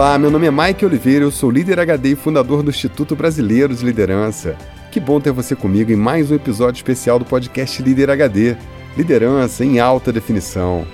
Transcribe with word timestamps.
Olá, 0.00 0.16
meu 0.16 0.30
nome 0.30 0.46
é 0.46 0.50
Mike 0.50 0.86
Oliveira, 0.86 1.26
eu 1.26 1.30
sou 1.30 1.50
líder 1.50 1.78
HD 1.78 2.12
e 2.12 2.16
fundador 2.16 2.62
do 2.62 2.70
Instituto 2.70 3.14
Brasileiro 3.14 3.74
de 3.74 3.84
Liderança. 3.84 4.56
Que 4.90 4.98
bom 4.98 5.20
ter 5.20 5.30
você 5.30 5.54
comigo 5.54 5.92
em 5.92 5.94
mais 5.94 6.30
um 6.30 6.34
episódio 6.34 6.78
especial 6.78 7.18
do 7.18 7.24
podcast 7.26 7.82
Líder 7.82 8.08
HD 8.08 8.56
Liderança 8.96 9.62
em 9.62 9.78
alta 9.78 10.10
definição. 10.10 10.86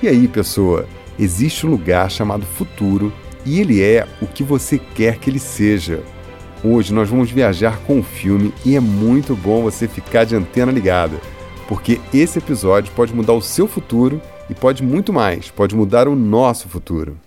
E 0.00 0.06
aí, 0.06 0.28
pessoa? 0.28 0.86
Existe 1.18 1.66
um 1.66 1.70
lugar 1.70 2.08
chamado 2.08 2.46
futuro 2.46 3.12
e 3.44 3.60
ele 3.60 3.82
é 3.82 4.06
o 4.20 4.28
que 4.28 4.44
você 4.44 4.78
quer 4.78 5.18
que 5.18 5.28
ele 5.28 5.40
seja. 5.40 6.00
Hoje 6.62 6.94
nós 6.94 7.08
vamos 7.08 7.32
viajar 7.32 7.78
com 7.78 7.98
o 7.98 8.04
filme 8.04 8.54
e 8.64 8.76
é 8.76 8.80
muito 8.80 9.34
bom 9.34 9.64
você 9.64 9.88
ficar 9.88 10.22
de 10.22 10.36
antena 10.36 10.70
ligada, 10.70 11.20
porque 11.66 12.00
esse 12.14 12.38
episódio 12.38 12.92
pode 12.94 13.12
mudar 13.12 13.32
o 13.32 13.42
seu 13.42 13.66
futuro 13.66 14.22
e 14.48 14.54
pode 14.54 14.84
muito 14.84 15.12
mais, 15.12 15.50
pode 15.50 15.74
mudar 15.74 16.06
o 16.06 16.14
nosso 16.14 16.68
futuro. 16.68 17.18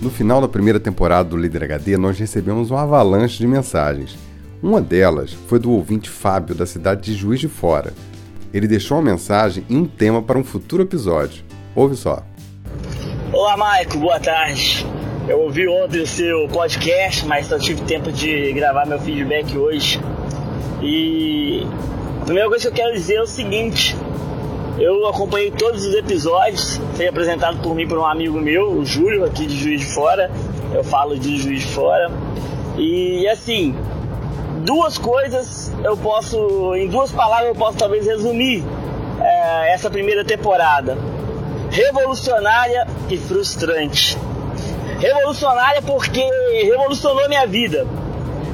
No 0.00 0.10
final 0.10 0.40
da 0.40 0.46
primeira 0.46 0.78
temporada 0.78 1.28
do 1.28 1.36
Líder 1.36 1.64
HD, 1.64 1.96
nós 1.96 2.16
recebemos 2.16 2.70
uma 2.70 2.82
avalanche 2.82 3.38
de 3.38 3.48
mensagens. 3.48 4.16
Uma 4.62 4.80
delas 4.80 5.32
foi 5.48 5.58
do 5.58 5.72
ouvinte 5.72 6.08
Fábio, 6.08 6.54
da 6.54 6.66
cidade 6.66 7.02
de 7.02 7.14
Juiz 7.14 7.40
de 7.40 7.48
Fora. 7.48 7.92
Ele 8.54 8.68
deixou 8.68 8.96
uma 8.96 9.10
mensagem 9.10 9.64
e 9.68 9.76
um 9.76 9.86
tema 9.86 10.22
para 10.22 10.38
um 10.38 10.44
futuro 10.44 10.84
episódio. 10.84 11.42
Ouve 11.74 11.96
só. 11.96 12.22
Olá, 13.32 13.56
Maico, 13.56 13.98
boa 13.98 14.20
tarde. 14.20 14.86
Eu 15.28 15.40
ouvi 15.40 15.66
ontem 15.66 16.00
o 16.00 16.06
seu 16.06 16.46
podcast, 16.48 17.26
mas 17.26 17.46
só 17.46 17.58
tive 17.58 17.82
tempo 17.82 18.12
de 18.12 18.52
gravar 18.52 18.86
meu 18.86 19.00
feedback 19.00 19.56
hoje. 19.58 20.00
E 20.80 21.66
a 22.22 22.24
primeira 22.24 22.48
coisa 22.48 22.70
que 22.70 22.80
eu 22.80 22.84
quero 22.84 22.94
dizer 22.94 23.16
é 23.16 23.22
o 23.22 23.26
seguinte: 23.26 23.96
eu 24.78 25.08
acompanhei 25.08 25.50
todos 25.50 25.84
os 25.84 25.94
episódios, 25.94 26.80
foi 26.94 27.08
apresentado 27.08 27.60
por 27.60 27.74
mim 27.74 27.86
por 27.86 27.98
um 27.98 28.06
amigo 28.06 28.40
meu, 28.40 28.70
o 28.70 28.86
Júlio, 28.86 29.24
aqui 29.24 29.44
de 29.44 29.58
Juiz 29.58 29.80
de 29.80 29.92
Fora. 29.92 30.30
Eu 30.72 30.84
falo 30.84 31.18
de 31.18 31.36
Juiz 31.36 31.62
de 31.62 31.74
Fora. 31.74 32.10
E 32.76 33.26
assim, 33.26 33.74
duas 34.64 34.96
coisas 34.96 35.72
eu 35.82 35.96
posso, 35.96 36.76
em 36.76 36.86
duas 36.86 37.10
palavras 37.10 37.48
eu 37.48 37.54
posso 37.56 37.76
talvez 37.76 38.06
resumir 38.06 38.62
é, 39.20 39.74
essa 39.74 39.90
primeira 39.90 40.24
temporada: 40.24 40.96
revolucionária 41.70 42.86
e 43.10 43.16
frustrante. 43.16 44.16
Revolucionária 45.00 45.82
porque 45.82 46.22
revolucionou 46.64 47.28
minha 47.28 47.46
vida 47.46 47.84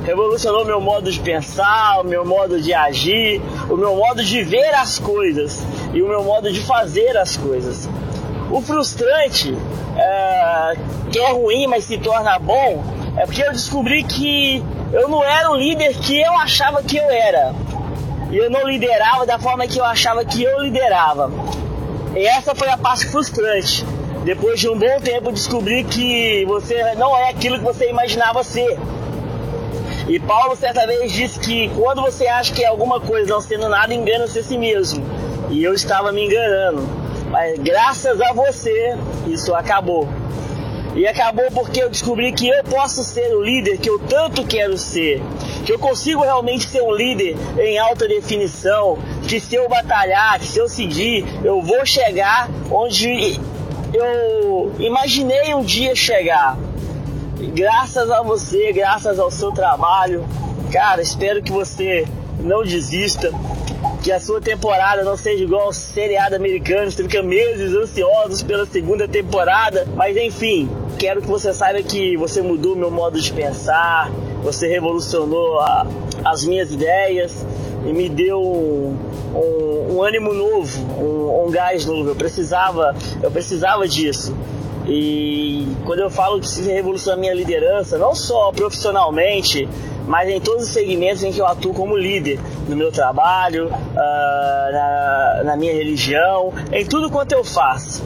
revolucionou 0.05 0.67
meu 0.67 0.81
modo 0.81 1.11
de 1.11 1.19
pensar, 1.19 2.01
o 2.01 2.05
meu 2.05 2.27
modo 2.27 2.61
de 2.61 2.75
agir, 2.75 3.41
o 3.71 3.77
meu 3.77 3.97
modo 3.97 4.23
de 4.23 4.43
ver 4.43 4.75
as 4.75 4.99
coisas 4.99 5.65
e 5.95 6.03
o 6.03 6.09
meu 6.09 6.25
modo 6.25 6.53
de 6.53 6.61
fazer 6.61 7.17
as 7.17 7.37
coisas. 7.37 7.89
O 8.51 8.61
frustrante, 8.61 9.57
é, 9.97 10.75
que 11.11 11.19
é 11.19 11.33
ruim, 11.33 11.67
mas 11.67 11.85
se 11.85 11.97
torna 11.97 12.39
bom, 12.39 12.83
é 13.17 13.25
porque 13.25 13.43
eu 13.43 13.53
descobri 13.53 14.03
que 14.03 14.63
eu 14.93 15.09
não 15.09 15.25
era 15.25 15.51
o 15.51 15.57
líder 15.57 15.95
que 15.95 16.21
eu 16.21 16.33
achava 16.35 16.83
que 16.83 16.97
eu 16.97 17.09
era. 17.11 17.55
E 18.31 18.37
eu 18.37 18.51
não 18.51 18.67
liderava 18.67 19.25
da 19.25 19.39
forma 19.39 19.67
que 19.67 19.79
eu 19.79 19.85
achava 19.85 20.25
que 20.25 20.43
eu 20.43 20.61
liderava. 20.61 21.31
E 22.15 22.27
essa 22.27 22.55
foi 22.55 22.69
a 22.69 22.77
parte 22.77 23.07
frustrante. 23.07 23.85
Depois 24.25 24.59
de 24.59 24.69
um 24.69 24.79
bom 24.79 25.01
tempo 25.01 25.31
descobri 25.31 25.85
que 25.85 26.45
você 26.47 26.95
não 26.95 27.17
é 27.17 27.31
aquilo 27.31 27.59
que 27.59 27.65
você 27.65 27.91
imaginava 27.91 28.43
ser. 28.43 28.79
E 30.09 30.19
Paulo 30.19 30.57
certa 30.57 30.87
vez 30.87 31.13
disse 31.13 31.39
que 31.39 31.69
quando 31.71 32.03
você 32.03 32.27
acha 32.27 32.53
que 32.53 32.65
é 32.65 32.67
alguma 32.67 33.01
coisa 33.01 33.33
não 33.33 33.41
sendo 33.41 33.69
nada, 33.69 33.95
engana-se 33.95 34.39
a 34.39 34.43
si 34.43 34.59
mesmo. 34.59 35.05
E 35.51 35.63
eu 35.63 35.75
estava 35.75 36.13
me 36.13 36.27
enganando. 36.27 36.89
Mas 37.31 37.59
graças 37.59 38.21
a 38.21 38.33
você, 38.33 38.97
isso 39.27 39.55
acabou. 39.55 40.09
E 40.95 41.07
acabou 41.07 41.51
porque 41.51 41.83
eu 41.83 41.91
descobri 41.91 42.33
que 42.33 42.49
eu 42.49 42.63
posso 42.65 43.03
ser 43.03 43.35
o 43.35 43.43
líder 43.43 43.79
que 43.79 43.91
eu 43.91 43.99
tanto 43.99 44.47
quero 44.47 44.79
ser. 44.79 45.21
Que 45.65 45.73
eu 45.73 45.79
consigo 45.79 46.23
realmente 46.23 46.69
ser 46.69 46.83
um 46.83 46.95
líder 46.95 47.37
em 47.59 47.79
alta 47.79 48.07
definição. 48.07 48.99
Que 49.27 49.41
se 49.41 49.57
eu 49.57 49.69
batalhar, 49.69 50.39
que 50.39 50.47
se 50.47 50.59
eu 50.59 50.69
seguir, 50.69 51.27
eu 51.43 51.61
vou 51.63 51.85
chegar 51.85 52.49
onde 52.71 53.41
eu 53.93 54.73
imaginei 54.79 55.55
um 55.55 55.63
dia 55.63 55.95
chegar 55.95 56.57
graças 57.53 58.11
a 58.11 58.23
você, 58.23 58.73
graças 58.73 59.19
ao 59.19 59.31
seu 59.31 59.53
trabalho, 59.53 60.25
cara, 60.73 61.03
espero 61.03 61.43
que 61.43 61.53
você 61.53 62.07
não 62.41 62.63
desista, 62.63 63.31
que 64.05 64.13
a 64.13 64.21
sua 64.21 64.39
temporada 64.39 65.03
não 65.03 65.17
seja 65.17 65.43
igual 65.43 65.63
ao 65.63 65.73
seriado 65.73 66.37
americano, 66.37 66.91
você 66.91 67.03
fica 67.03 67.23
meses 67.23 67.75
ansiosos 67.75 68.43
pela 68.43 68.67
segunda 68.67 69.09
temporada, 69.09 69.89
mas 69.97 70.15
enfim, 70.15 70.69
quero 70.99 71.23
que 71.23 71.27
você 71.27 71.55
saiba 71.55 71.83
que 71.83 72.15
você 72.15 72.43
mudou 72.43 72.77
meu 72.77 72.91
modo 72.91 73.19
de 73.19 73.33
pensar, 73.33 74.11
você 74.43 74.69
revolucionou 74.69 75.59
a, 75.59 75.87
as 76.23 76.45
minhas 76.45 76.71
ideias 76.71 77.47
e 77.87 77.95
me 77.95 78.11
deu 78.11 78.43
um, 78.43 78.95
um, 79.35 79.95
um 79.95 80.03
ânimo 80.03 80.35
novo, 80.35 81.03
um, 81.03 81.47
um 81.47 81.51
gás 81.51 81.87
novo. 81.87 82.11
Eu 82.11 82.15
precisava, 82.15 82.95
eu 83.23 83.31
precisava 83.31 83.89
disso. 83.89 84.37
E 84.87 85.67
quando 85.87 86.01
eu 86.01 86.11
falo 86.11 86.41
que 86.41 86.47
se 86.47 86.61
revolucionar 86.61 87.17
a 87.17 87.21
minha 87.21 87.35
liderança, 87.35 87.97
não 87.97 88.15
só 88.15 88.53
profissionalmente, 88.53 89.67
mas 90.07 90.29
em 90.29 90.41
todos 90.41 90.65
os 90.65 90.71
segmentos 90.71 91.23
em 91.23 91.33
que 91.33 91.41
eu 91.41 91.47
atuo 91.47 91.73
como 91.73 91.97
líder, 91.97 92.39
no 92.69 92.77
meu 92.77 92.93
trabalho, 92.93 93.69
uh, 93.69 94.73
na, 94.73 95.43
na, 95.45 95.57
minha 95.57 95.73
religião, 95.73 96.53
em 96.73 96.85
tudo 96.85 97.11
quanto 97.11 97.33
eu 97.33 97.45
faço. 97.45 98.05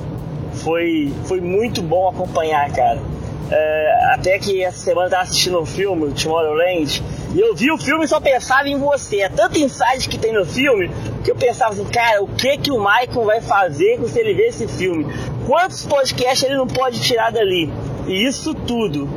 Foi, 0.53 1.13
foi 1.25 1.41
muito 1.41 1.83
bom 1.83 2.09
acompanhar, 2.09 2.71
cara. 2.73 2.99
Uh, 2.99 4.13
até 4.13 4.39
que 4.39 4.63
essa 4.63 4.79
semana 4.79 5.07
eu 5.07 5.11
tava 5.11 5.23
assistindo 5.23 5.59
um 5.59 5.67
filme, 5.67 6.13
Tomorrowland, 6.13 7.03
e 7.35 7.41
eu 7.41 7.55
vi 7.55 7.71
o 7.73 7.79
filme 7.79 8.05
e 8.05 8.09
só 8.09 8.21
pensava 8.21 8.69
em 8.69 8.79
você. 8.79 9.21
É 9.21 9.29
tanto 9.29 9.59
insight 9.59 10.09
que 10.09 10.19
tem 10.19 10.33
no 10.33 10.45
filme 10.45 10.91
que 11.25 11.31
eu 11.31 11.37
pensava 11.37 11.73
assim, 11.73 11.85
cara, 11.85 12.23
o 12.23 12.29
que 12.29 12.59
que 12.59 12.71
o 12.71 12.79
Michael 12.79 13.25
vai 13.25 13.41
fazer 13.41 13.99
se 14.07 14.19
ele 14.19 14.35
ver 14.35 14.49
esse 14.49 14.69
filme? 14.69 15.07
Quantos 15.47 15.85
podcasts 15.85 16.43
ele 16.43 16.57
não 16.57 16.67
pode 16.67 17.01
tirar 17.01 17.33
dali? 17.33 17.73
E 18.07 18.27
isso 18.27 18.55
tudo, 18.55 19.09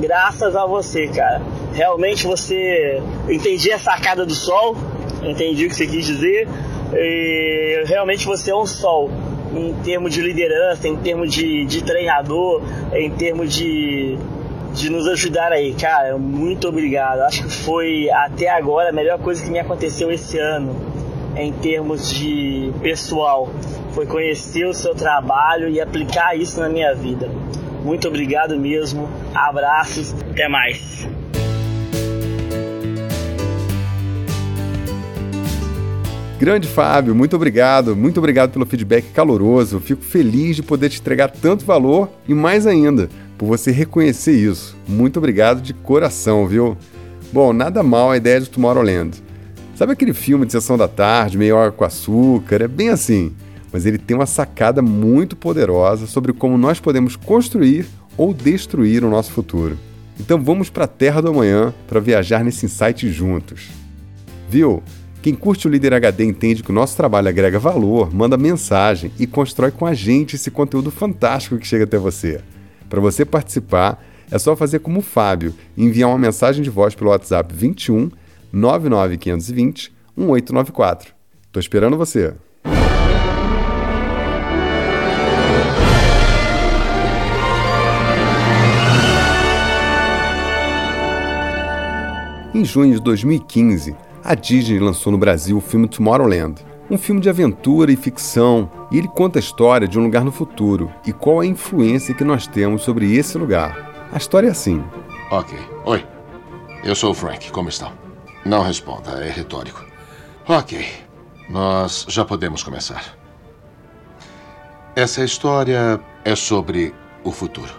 graças 0.00 0.54
a 0.54 0.66
você, 0.66 1.08
cara. 1.08 1.40
Realmente 1.78 2.26
você 2.26 3.00
entendi 3.28 3.70
a 3.70 3.78
sacada 3.78 4.26
do 4.26 4.34
sol, 4.34 4.76
entendi 5.22 5.66
o 5.66 5.68
que 5.68 5.76
você 5.76 5.86
quis 5.86 6.04
dizer. 6.04 6.48
E 6.92 7.84
realmente 7.86 8.26
você 8.26 8.50
é 8.50 8.56
um 8.56 8.66
sol 8.66 9.08
em 9.54 9.72
termos 9.84 10.12
de 10.12 10.20
liderança, 10.20 10.88
em 10.88 10.96
termos 10.96 11.32
de, 11.32 11.64
de 11.66 11.84
treinador, 11.84 12.64
em 12.92 13.08
termos 13.12 13.54
de 13.54 14.18
de 14.74 14.90
nos 14.90 15.06
ajudar 15.06 15.52
aí, 15.52 15.72
cara. 15.72 16.18
Muito 16.18 16.68
obrigado. 16.68 17.20
Acho 17.20 17.44
que 17.44 17.52
foi 17.52 18.10
até 18.10 18.48
agora 18.48 18.90
a 18.90 18.92
melhor 18.92 19.20
coisa 19.20 19.44
que 19.44 19.48
me 19.48 19.60
aconteceu 19.60 20.10
esse 20.10 20.36
ano 20.36 20.74
em 21.36 21.52
termos 21.52 22.12
de 22.12 22.72
pessoal. 22.82 23.48
Foi 23.92 24.04
conhecer 24.04 24.66
o 24.66 24.74
seu 24.74 24.96
trabalho 24.96 25.68
e 25.68 25.80
aplicar 25.80 26.36
isso 26.36 26.58
na 26.58 26.68
minha 26.68 26.92
vida. 26.92 27.30
Muito 27.84 28.08
obrigado 28.08 28.58
mesmo. 28.58 29.08
Abraços. 29.32 30.12
Até 30.32 30.48
mais. 30.48 31.08
Grande 36.38 36.68
Fábio, 36.68 37.16
muito 37.16 37.34
obrigado, 37.34 37.96
muito 37.96 38.18
obrigado 38.18 38.52
pelo 38.52 38.64
feedback 38.64 39.06
caloroso. 39.12 39.80
Fico 39.80 40.04
feliz 40.04 40.54
de 40.54 40.62
poder 40.62 40.88
te 40.88 41.00
entregar 41.00 41.32
tanto 41.32 41.64
valor 41.64 42.08
e 42.28 42.32
mais 42.32 42.64
ainda, 42.64 43.08
por 43.36 43.46
você 43.46 43.72
reconhecer 43.72 44.32
isso. 44.32 44.76
Muito 44.86 45.16
obrigado 45.16 45.60
de 45.60 45.74
coração, 45.74 46.46
viu? 46.46 46.76
Bom, 47.32 47.52
nada 47.52 47.82
mal 47.82 48.12
a 48.12 48.16
ideia 48.16 48.40
de 48.40 48.48
Tomorrowland. 48.48 49.20
Sabe 49.74 49.92
aquele 49.92 50.14
filme 50.14 50.46
de 50.46 50.52
sessão 50.52 50.78
da 50.78 50.86
tarde, 50.86 51.36
meio 51.36 51.58
água 51.58 51.72
com 51.72 51.84
açúcar? 51.84 52.62
É 52.62 52.68
bem 52.68 52.90
assim. 52.90 53.32
Mas 53.72 53.84
ele 53.84 53.98
tem 53.98 54.16
uma 54.16 54.24
sacada 54.24 54.80
muito 54.80 55.34
poderosa 55.34 56.06
sobre 56.06 56.32
como 56.32 56.56
nós 56.56 56.78
podemos 56.78 57.16
construir 57.16 57.84
ou 58.16 58.32
destruir 58.32 59.04
o 59.04 59.10
nosso 59.10 59.32
futuro. 59.32 59.76
Então 60.20 60.40
vamos 60.40 60.70
para 60.70 60.84
a 60.84 60.88
Terra 60.88 61.20
do 61.20 61.30
Amanhã 61.30 61.74
para 61.88 61.98
viajar 61.98 62.44
nesse 62.44 62.64
insight 62.64 63.10
juntos. 63.10 63.70
Viu? 64.48 64.84
Quem 65.28 65.34
curte 65.34 65.68
o 65.68 65.70
Líder 65.70 65.92
HD 65.92 66.24
entende 66.24 66.62
que 66.62 66.70
o 66.70 66.74
nosso 66.74 66.96
trabalho 66.96 67.28
agrega 67.28 67.58
valor, 67.58 68.10
manda 68.14 68.34
mensagem 68.38 69.12
e 69.18 69.26
constrói 69.26 69.70
com 69.70 69.84
a 69.84 69.92
gente 69.92 70.36
esse 70.36 70.50
conteúdo 70.50 70.90
fantástico 70.90 71.58
que 71.58 71.66
chega 71.66 71.84
até 71.84 71.98
você. 71.98 72.40
Para 72.88 72.98
você 72.98 73.26
participar, 73.26 74.02
é 74.30 74.38
só 74.38 74.56
fazer 74.56 74.78
como 74.78 75.00
o 75.00 75.02
Fábio 75.02 75.54
e 75.76 75.84
enviar 75.84 76.08
uma 76.08 76.16
mensagem 76.16 76.62
de 76.62 76.70
voz 76.70 76.94
pelo 76.94 77.10
WhatsApp 77.10 77.54
21 77.54 78.10
99520 78.50 79.92
1894. 80.16 81.12
Tô 81.52 81.60
esperando 81.60 81.98
você. 81.98 82.32
Em 92.54 92.64
junho 92.64 92.94
de 92.94 93.02
2015, 93.02 93.94
A 94.28 94.34
Disney 94.34 94.78
lançou 94.78 95.10
no 95.10 95.16
Brasil 95.16 95.56
o 95.56 95.60
filme 95.62 95.88
Tomorrowland, 95.88 96.62
um 96.90 96.98
filme 96.98 97.18
de 97.18 97.30
aventura 97.30 97.90
e 97.90 97.96
ficção, 97.96 98.70
e 98.92 98.98
ele 98.98 99.08
conta 99.08 99.38
a 99.38 99.40
história 99.40 99.88
de 99.88 99.98
um 99.98 100.02
lugar 100.02 100.22
no 100.22 100.30
futuro 100.30 100.92
e 101.06 101.14
qual 101.14 101.40
a 101.40 101.46
influência 101.46 102.14
que 102.14 102.22
nós 102.22 102.46
temos 102.46 102.82
sobre 102.82 103.16
esse 103.16 103.38
lugar. 103.38 104.06
A 104.12 104.18
história 104.18 104.48
é 104.48 104.50
assim. 104.50 104.84
Ok. 105.30 105.58
Oi. 105.86 106.06
Eu 106.84 106.94
sou 106.94 107.12
o 107.12 107.14
Frank. 107.14 107.50
Como 107.50 107.70
estão? 107.70 107.90
Não 108.44 108.62
responda, 108.62 109.12
é 109.12 109.30
retórico. 109.30 109.82
Ok. 110.46 110.86
Nós 111.48 112.04
já 112.06 112.22
podemos 112.22 112.62
começar. 112.62 113.16
Essa 114.94 115.24
história 115.24 115.98
é 116.22 116.36
sobre 116.36 116.94
o 117.24 117.32
futuro. 117.32 117.72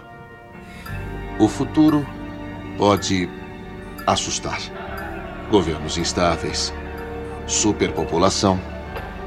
O 1.38 1.46
futuro 1.46 2.04
pode 2.76 3.30
assustar. 4.04 4.89
Governos 5.50 5.98
instáveis, 5.98 6.72
superpopulação, 7.46 8.60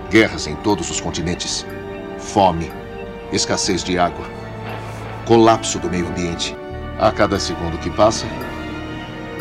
guerras 0.09 0.47
em 0.47 0.55
todos 0.55 0.89
os 0.89 1.01
continentes, 1.01 1.65
fome, 2.17 2.71
escassez 3.31 3.83
de 3.83 3.99
água, 3.99 4.25
colapso 5.27 5.79
do 5.79 5.89
meio 5.89 6.07
ambiente. 6.07 6.55
A 6.97 7.11
cada 7.11 7.39
segundo 7.39 7.77
que 7.79 7.89
passa, 7.89 8.25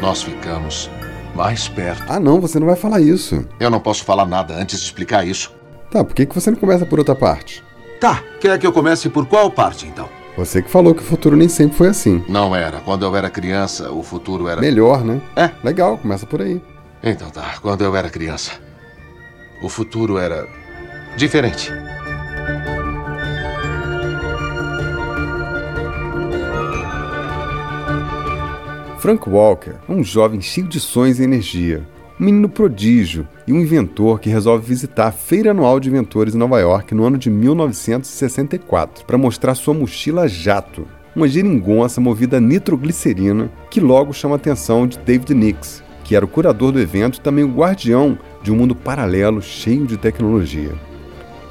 nós 0.00 0.23
ficamos 0.23 0.90
mais 1.37 1.69
perto. 1.69 2.05
Ah, 2.08 2.19
não, 2.19 2.40
você 2.40 2.58
não 2.58 2.67
vai 2.67 2.76
falar 2.76 3.00
isso. 3.00 3.46
Eu 3.61 3.70
não 3.70 3.79
posso 3.79 4.05
falar 4.05 4.26
nada 4.26 4.55
antes 4.55 4.81
de 4.81 4.87
explicar 4.87 5.25
isso. 5.25 5.55
Tá, 5.90 6.02
por 6.02 6.14
que, 6.14 6.26
que 6.26 6.34
você 6.34 6.50
não 6.50 6.58
começa 6.58 6.84
por 6.84 6.99
outra 6.99 7.14
parte? 7.14 7.62
Tá, 8.00 8.20
quer 8.40 8.58
que 8.58 8.67
eu 8.67 8.73
comece 8.73 9.08
por 9.08 9.26
qual 9.26 9.50
parte 9.50 9.87
então? 9.87 10.08
Você 10.37 10.62
que 10.62 10.70
falou 10.70 10.94
que 10.94 11.02
o 11.02 11.05
futuro 11.05 11.37
nem 11.37 11.49
sempre 11.49 11.76
foi 11.76 11.88
assim. 11.88 12.25
Não 12.26 12.56
era. 12.56 12.81
Quando 12.81 13.05
eu 13.05 13.14
era 13.14 13.29
criança, 13.29 13.93
o 13.93 14.02
futuro 14.02 14.49
era. 14.49 14.61
Melhor, 14.61 15.05
né? 15.05 15.20
É. 15.37 15.50
Legal, 15.62 15.99
começa 15.99 16.26
por 16.26 16.40
aí. 16.40 16.61
Então 17.02 17.31
tá. 17.31 17.56
Quando 17.60 17.82
eu 17.82 17.96
era 17.96 18.08
criança, 18.08 18.52
o 19.60 19.69
futuro 19.69 20.19
era 20.19 20.46
diferente. 21.16 21.70
Frank 28.99 29.28
Walker 29.28 29.75
é 29.88 29.93
um 29.93 30.04
jovem 30.04 30.40
cheio 30.40 30.69
de 30.69 30.78
sonhos 30.78 31.19
e 31.19 31.25
energia, 31.25 31.84
um 32.20 32.25
menino 32.25 32.49
prodígio 32.49 33.26
e 33.48 33.52
um 33.52 33.58
inventor 33.58 34.20
que 34.20 34.31
resolve 34.31 34.64
visitar 34.64 35.08
a 35.08 35.12
Feira 35.12 35.50
Anual 35.50 35.81
de 35.81 35.88
Inventores 35.88 36.37
em 36.37 36.38
Nova 36.38 36.60
York 36.60 36.94
no 36.94 37.05
ano 37.05 37.19
de 37.19 37.28
1964 37.28 39.05
para 39.05 39.19
mostrar 39.19 39.56
sua 39.56 39.75
mochila 39.75 40.28
jato, 40.28 40.87
uma 41.16 41.26
geringonça 41.26 42.00
movida 42.00 42.37
a 42.37 42.40
nitroglicerina 42.40 43.50
que 43.69 43.81
logo 43.81 44.12
chama 44.12 44.37
a 44.37 44.37
atenção 44.37 44.87
de 44.87 44.96
David 45.00 45.34
Nix, 45.34 45.82
que 46.12 46.17
era 46.17 46.26
o 46.26 46.29
curador 46.29 46.73
do 46.73 46.79
evento 46.79 47.17
e 47.17 47.20
também 47.23 47.43
o 47.43 47.49
guardião 47.49 48.19
de 48.43 48.53
um 48.53 48.55
mundo 48.55 48.75
paralelo 48.75 49.41
cheio 49.41 49.87
de 49.87 49.97
tecnologia. 49.97 50.75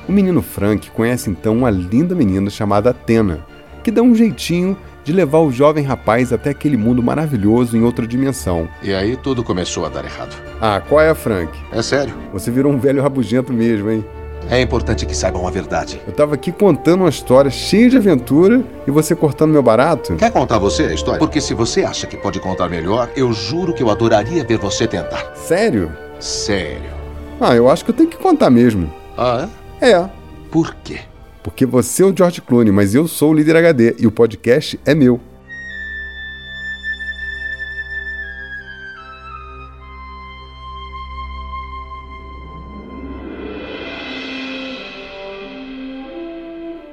O 0.07 0.11
menino 0.11 0.39
Frank 0.39 0.91
conhece 0.91 1.31
então 1.31 1.57
uma 1.57 1.71
linda 1.71 2.13
menina 2.13 2.47
chamada 2.47 2.91
Athena, 2.91 3.43
que 3.83 3.89
dá 3.89 4.03
um 4.03 4.13
jeitinho 4.13 4.77
de 5.03 5.11
levar 5.11 5.39
o 5.39 5.51
jovem 5.51 5.83
rapaz 5.83 6.31
até 6.31 6.51
aquele 6.51 6.77
mundo 6.77 7.01
maravilhoso 7.01 7.75
em 7.75 7.81
outra 7.81 8.05
dimensão. 8.05 8.69
E 8.83 8.93
aí 8.93 9.17
tudo 9.17 9.43
começou 9.43 9.83
a 9.83 9.89
dar 9.89 10.05
errado. 10.05 10.39
Ah, 10.61 10.79
qual 10.87 11.01
é, 11.01 11.15
Frank? 11.15 11.51
É 11.71 11.81
sério. 11.81 12.13
Você 12.31 12.51
virou 12.51 12.71
um 12.71 12.77
velho 12.77 13.01
rabugento 13.01 13.51
mesmo, 13.51 13.89
hein? 13.89 14.05
É 14.49 14.61
importante 14.61 15.05
que 15.05 15.15
saibam 15.15 15.47
a 15.47 15.51
verdade. 15.51 16.01
Eu 16.05 16.13
tava 16.13 16.35
aqui 16.35 16.51
contando 16.51 17.01
uma 17.01 17.09
história 17.09 17.49
cheia 17.49 17.89
de 17.89 17.97
aventura 17.97 18.63
e 18.85 18.91
você 18.91 19.15
cortando 19.15 19.51
meu 19.51 19.63
barato? 19.63 20.15
Quer 20.15 20.31
contar 20.31 20.57
você 20.59 20.83
a 20.83 20.93
história? 20.93 21.19
Porque 21.19 21.39
se 21.39 21.53
você 21.53 21.83
acha 21.83 22.05
que 22.07 22.17
pode 22.17 22.39
contar 22.39 22.67
melhor, 22.67 23.09
eu 23.15 23.31
juro 23.31 23.73
que 23.73 23.81
eu 23.81 23.89
adoraria 23.89 24.43
ver 24.43 24.57
você 24.57 24.87
tentar. 24.87 25.33
Sério? 25.35 25.91
Sério. 26.19 26.91
Ah, 27.39 27.55
eu 27.55 27.69
acho 27.69 27.85
que 27.85 27.91
eu 27.91 27.95
tenho 27.95 28.09
que 28.09 28.17
contar 28.17 28.49
mesmo. 28.49 28.91
Ah, 29.17 29.47
é? 29.79 29.91
É. 29.91 30.09
Por 30.51 30.75
quê? 30.83 30.99
Porque 31.41 31.65
você 31.65 32.03
é 32.03 32.05
o 32.05 32.15
George 32.15 32.41
Clooney, 32.41 32.71
mas 32.71 32.93
eu 32.93 33.07
sou 33.07 33.31
o 33.31 33.33
líder 33.33 33.55
HD 33.55 33.95
e 33.97 34.05
o 34.05 34.11
podcast 34.11 34.79
é 34.85 34.93
meu. 34.93 35.19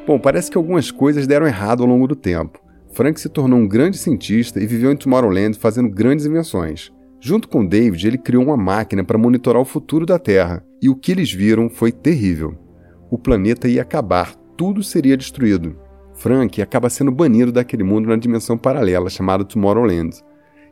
Bom, 0.08 0.19
parece 0.19 0.50
que 0.50 0.56
algumas 0.56 0.90
coisas 0.90 1.26
deram 1.26 1.46
errado 1.46 1.82
ao 1.82 1.87
longo 1.87 2.06
do 2.08 2.16
tempo. 2.16 2.58
Frank 2.94 3.20
se 3.20 3.28
tornou 3.28 3.58
um 3.58 3.69
grande 3.69 3.99
cientista 3.99 4.58
e 4.58 4.66
viveu 4.66 4.90
em 4.90 4.96
Tomorrowland 4.96 5.58
fazendo 5.58 5.90
grandes 5.90 6.25
invenções. 6.25 6.90
Junto 7.20 7.46
com 7.46 7.66
David, 7.66 8.06
ele 8.06 8.16
criou 8.16 8.43
uma 8.43 8.56
máquina 8.56 9.05
para 9.05 9.19
monitorar 9.19 9.60
o 9.60 9.66
futuro 9.66 10.06
da 10.06 10.19
Terra, 10.19 10.64
e 10.81 10.88
o 10.88 10.96
que 10.96 11.12
eles 11.12 11.31
viram 11.31 11.69
foi 11.69 11.93
terrível. 11.93 12.56
O 13.10 13.19
planeta 13.19 13.69
ia 13.69 13.82
acabar, 13.82 14.34
tudo 14.56 14.82
seria 14.82 15.14
destruído. 15.14 15.76
Frank 16.14 16.62
acaba 16.62 16.88
sendo 16.88 17.12
banido 17.12 17.52
daquele 17.52 17.84
mundo 17.84 18.08
na 18.08 18.16
dimensão 18.16 18.56
paralela 18.56 19.11
chamada 19.11 19.44
Tomorrowland, 19.44 20.25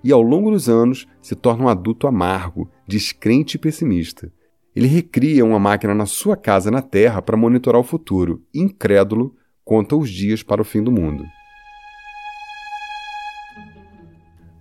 e 0.02 0.10
ao 0.10 0.22
longo 0.22 0.50
dos 0.50 0.66
anos 0.66 1.06
se 1.20 1.34
torna 1.34 1.64
um 1.64 1.68
adulto 1.68 2.06
amargo, 2.06 2.70
descrente 2.88 3.56
e 3.56 3.58
pessimista. 3.58 4.32
Ele 4.76 4.88
recria 4.88 5.42
uma 5.42 5.58
máquina 5.58 5.94
na 5.94 6.04
sua 6.04 6.36
casa 6.36 6.70
na 6.70 6.82
Terra 6.82 7.22
para 7.22 7.34
monitorar 7.34 7.80
o 7.80 7.84
futuro, 7.84 8.42
incrédulo, 8.52 9.34
conta 9.64 9.96
os 9.96 10.10
dias 10.10 10.42
para 10.42 10.60
o 10.60 10.64
fim 10.66 10.82
do 10.82 10.92
mundo. 10.92 11.24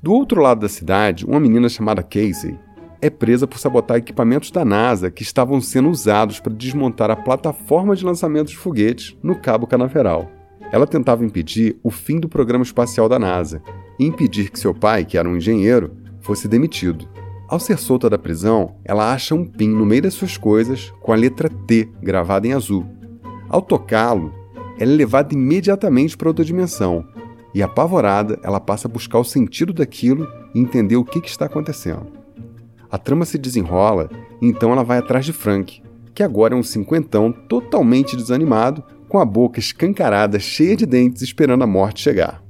Do 0.01 0.13
outro 0.13 0.41
lado 0.41 0.61
da 0.61 0.69
cidade, 0.69 1.25
uma 1.25 1.37
menina 1.37 1.67
chamada 1.67 2.01
Casey 2.01 2.57
é 3.01 3.09
presa 3.09 3.45
por 3.45 3.59
sabotar 3.59 3.97
equipamentos 3.97 4.51
da 4.51 4.63
NASA 4.63 5.11
que 5.11 5.21
estavam 5.21 5.59
sendo 5.59 5.89
usados 5.89 6.39
para 6.39 6.53
desmontar 6.53 7.11
a 7.11 7.15
plataforma 7.17 7.93
de 7.93 8.05
lançamento 8.05 8.47
de 8.47 8.57
foguetes 8.57 9.17
no 9.21 9.35
Cabo 9.35 9.67
Canaveral. 9.67 10.31
Ela 10.71 10.87
tentava 10.87 11.25
impedir 11.25 11.77
o 11.83 11.91
fim 11.91 12.21
do 12.21 12.29
programa 12.29 12.63
espacial 12.63 13.09
da 13.09 13.19
NASA 13.19 13.61
e 13.99 14.05
impedir 14.05 14.49
que 14.49 14.59
seu 14.59 14.73
pai, 14.73 15.03
que 15.03 15.17
era 15.17 15.27
um 15.27 15.35
engenheiro, 15.35 15.93
fosse 16.21 16.47
demitido. 16.47 17.05
Ao 17.47 17.59
ser 17.59 17.77
solta 17.77 18.09
da 18.09 18.17
prisão, 18.17 18.75
ela 18.83 19.13
acha 19.13 19.35
um 19.35 19.45
pin 19.45 19.67
no 19.67 19.85
meio 19.85 20.01
das 20.01 20.15
suas 20.15 20.35
coisas 20.35 20.91
com 20.99 21.13
a 21.13 21.15
letra 21.15 21.47
T 21.47 21.87
gravada 22.01 22.47
em 22.47 22.53
azul. 22.53 22.85
Ao 23.47 23.61
tocá-lo, 23.61 24.33
ela 24.79 24.91
é 24.91 24.95
levada 24.95 25.33
imediatamente 25.33 26.17
para 26.17 26.27
outra 26.27 26.43
dimensão 26.43 27.05
e, 27.53 27.61
apavorada, 27.61 28.39
ela 28.41 28.59
passa 28.59 28.87
a 28.87 28.91
buscar 28.91 29.19
o 29.19 29.23
sentido 29.23 29.73
daquilo 29.73 30.27
e 30.55 30.59
entender 30.59 30.95
o 30.95 31.05
que, 31.05 31.21
que 31.21 31.29
está 31.29 31.45
acontecendo. 31.45 32.07
A 32.89 32.97
trama 32.97 33.25
se 33.25 33.37
desenrola 33.37 34.09
e 34.41 34.47
então 34.47 34.71
ela 34.71 34.83
vai 34.83 34.97
atrás 34.97 35.23
de 35.23 35.31
Frank, 35.31 35.83
que 36.15 36.23
agora 36.23 36.55
é 36.55 36.57
um 36.57 36.63
cinquentão 36.63 37.31
totalmente 37.31 38.17
desanimado, 38.17 38.83
com 39.07 39.19
a 39.19 39.25
boca 39.25 39.59
escancarada, 39.59 40.39
cheia 40.39 40.75
de 40.75 40.85
dentes, 40.85 41.21
esperando 41.21 41.63
a 41.63 41.67
morte 41.67 42.01
chegar 42.01 42.44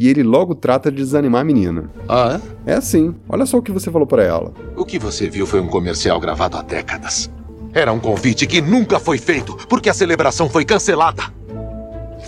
e 0.00 0.08
ele 0.08 0.22
logo 0.22 0.54
trata 0.54 0.92
de 0.92 0.98
desanimar 0.98 1.40
a 1.40 1.44
menina. 1.44 1.90
Ah, 2.08 2.40
é? 2.64 2.70
É 2.70 2.74
assim. 2.76 3.16
Olha 3.28 3.44
só 3.44 3.58
o 3.58 3.62
que 3.62 3.72
você 3.72 3.90
falou 3.90 4.06
para 4.06 4.22
ela. 4.22 4.54
O 4.76 4.84
que 4.84 4.96
você 4.96 5.28
viu 5.28 5.44
foi 5.44 5.58
um 5.58 5.66
comercial 5.66 6.20
gravado 6.20 6.56
há 6.56 6.62
décadas. 6.62 7.28
Era 7.74 7.92
um 7.92 7.98
convite 7.98 8.46
que 8.46 8.60
nunca 8.60 9.00
foi 9.00 9.18
feito, 9.18 9.56
porque 9.68 9.90
a 9.90 9.94
celebração 9.94 10.48
foi 10.48 10.64
cancelada. 10.64 11.24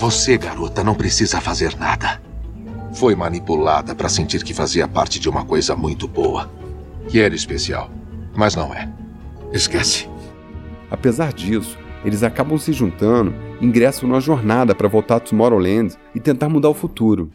Você, 0.00 0.37
garota, 0.37 0.83
não 0.83 0.97
precisa 0.97 1.41
fazer 1.41 1.77
nada. 1.79 2.21
Foi 2.93 3.15
manipulada 3.15 3.95
para 3.95 4.09
sentir 4.09 4.43
que 4.43 4.53
fazia 4.53 4.89
parte 4.89 5.21
de 5.21 5.29
uma 5.29 5.45
coisa 5.45 5.77
muito 5.77 6.09
boa. 6.09 6.50
Que 7.07 7.21
era 7.21 7.37
especial. 7.37 7.89
Mas 8.35 8.57
não 8.57 8.75
é. 8.75 8.93
Esquece. 9.53 10.09
Apesar 10.91 11.33
disso, 11.33 11.79
eles 12.05 12.25
acabam 12.25 12.59
se 12.59 12.73
juntando, 12.73 13.33
ingressam 13.61 14.09
numa 14.09 14.21
jornada 14.21 14.75
para 14.75 14.89
voltar 14.89 15.17
a 15.17 15.21
Tomorrowland 15.21 15.95
e 16.12 16.19
tentar 16.19 16.49
mudar 16.49 16.69
o 16.69 16.75
futuro 16.75 17.31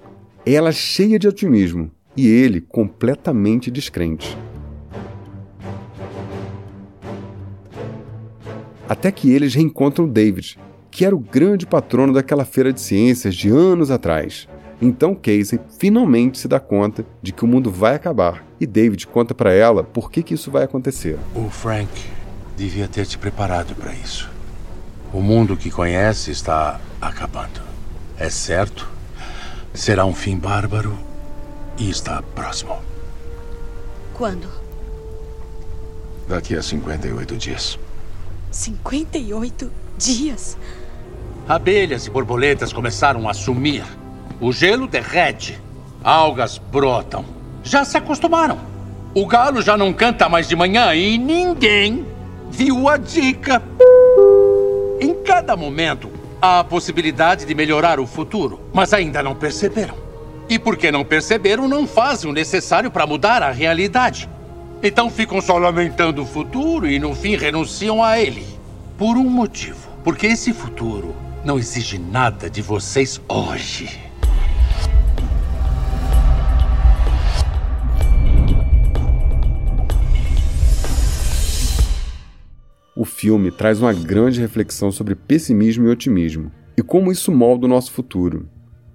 ela 0.54 0.72
cheia 0.72 1.18
de 1.18 1.28
otimismo 1.28 1.90
e 2.16 2.28
ele 2.28 2.62
completamente 2.62 3.72
descrente. 3.72 4.38
Até 8.88 9.12
que 9.12 9.32
eles 9.32 9.56
reencontram 9.56 10.08
David, 10.08 10.60
que 10.92 11.04
era 11.04 11.16
o 11.16 11.20
grande 11.20 11.66
patrono 11.66 12.14
daquela 12.14 12.46
feira 12.46 12.72
de 12.72 12.80
ciências 12.80 13.34
de 13.34 13.50
anos 13.50 13.90
atrás. 13.90 14.48
Então 14.80 15.16
Casey 15.16 15.60
finalmente 15.80 16.38
se 16.38 16.48
dá 16.48 16.60
conta 16.60 17.04
de 17.22 17.32
que 17.32 17.44
o 17.44 17.48
mundo 17.48 17.72
vai 17.72 17.96
acabar 17.96 18.46
e 18.60 18.68
David 18.68 19.08
conta 19.08 19.34
para 19.34 19.52
ela 19.52 19.84
por 19.84 20.12
que, 20.12 20.22
que 20.22 20.36
isso 20.36 20.52
vai 20.52 20.64
acontecer. 20.64 21.18
O 21.34 21.50
Frank 21.50 21.90
devia 22.56 22.88
ter 22.88 23.06
te 23.06 23.18
preparado 23.18 23.74
para 23.76 23.94
isso. 23.94 24.30
O 25.12 25.22
mundo 25.22 25.58
que 25.58 25.72
conhece 25.72 26.30
está 26.30 26.80
acabando. 27.02 27.62
É 28.18 28.30
certo 28.30 28.95
Será 29.76 30.06
um 30.06 30.14
fim 30.14 30.38
bárbaro 30.38 30.98
e 31.78 31.90
está 31.90 32.22
próximo. 32.34 32.78
Quando? 34.14 34.48
Daqui 36.30 36.56
a 36.56 36.64
58 36.64 37.36
dias. 37.36 37.78
58 38.52 39.70
dias? 39.98 40.58
Abelhas 41.46 42.08
e 42.08 42.10
borboletas 42.10 42.72
começaram 42.72 43.28
a 43.28 43.34
sumir. 43.34 43.84
O 44.40 44.54
gelo 44.54 44.88
derrete. 44.88 45.60
Algas 46.02 46.58
brotam. 46.58 47.26
Já 47.62 47.84
se 47.84 47.98
acostumaram. 47.98 48.58
O 49.14 49.26
galo 49.28 49.62
já 49.62 49.78
não 49.78 49.92
canta 49.92 50.30
mais 50.30 50.48
de 50.48 50.56
manhã 50.56 50.96
e 50.96 51.18
ninguém 51.18 52.06
viu 52.50 52.88
a 52.88 52.96
dica. 52.96 53.62
Em 55.02 55.14
cada 55.24 55.58
momento, 55.58 56.10
há 56.46 56.60
a 56.60 56.64
possibilidade 56.64 57.44
de 57.46 57.56
melhorar 57.56 58.00
o 58.00 58.06
futuro, 58.06 58.62
mas 58.72 58.94
ainda 58.94 59.24
não 59.24 59.34
perceberam. 59.34 59.96
E 60.48 60.60
porque 60.60 60.92
não 60.92 61.04
perceberam, 61.04 61.68
não 61.68 61.88
fazem 61.88 62.30
o 62.30 62.34
necessário 62.34 62.92
para 62.92 63.08
mudar 63.08 63.42
a 63.42 63.52
realidade. 63.52 64.30
Então 64.84 65.10
ficam 65.10 65.42
só 65.42 65.58
lamentando 65.58 66.22
o 66.22 66.26
futuro 66.26 66.88
e 66.88 67.00
no 67.00 67.16
fim 67.16 67.36
renunciam 67.36 68.04
a 68.04 68.20
ele. 68.20 68.46
Por 68.96 69.18
um 69.18 69.28
motivo. 69.28 69.90
Porque 70.04 70.28
esse 70.28 70.54
futuro 70.54 71.16
não 71.44 71.58
exige 71.58 71.98
nada 71.98 72.48
de 72.48 72.62
vocês 72.62 73.20
hoje. 73.28 74.00
Filme 83.26 83.50
traz 83.50 83.82
uma 83.82 83.92
grande 83.92 84.40
reflexão 84.40 84.92
sobre 84.92 85.16
pessimismo 85.16 85.88
e 85.88 85.90
otimismo 85.90 86.52
e 86.78 86.84
como 86.84 87.12
isso 87.12 87.32
molda 87.32 87.66
o 87.66 87.68
nosso 87.68 87.92
futuro. 87.92 88.48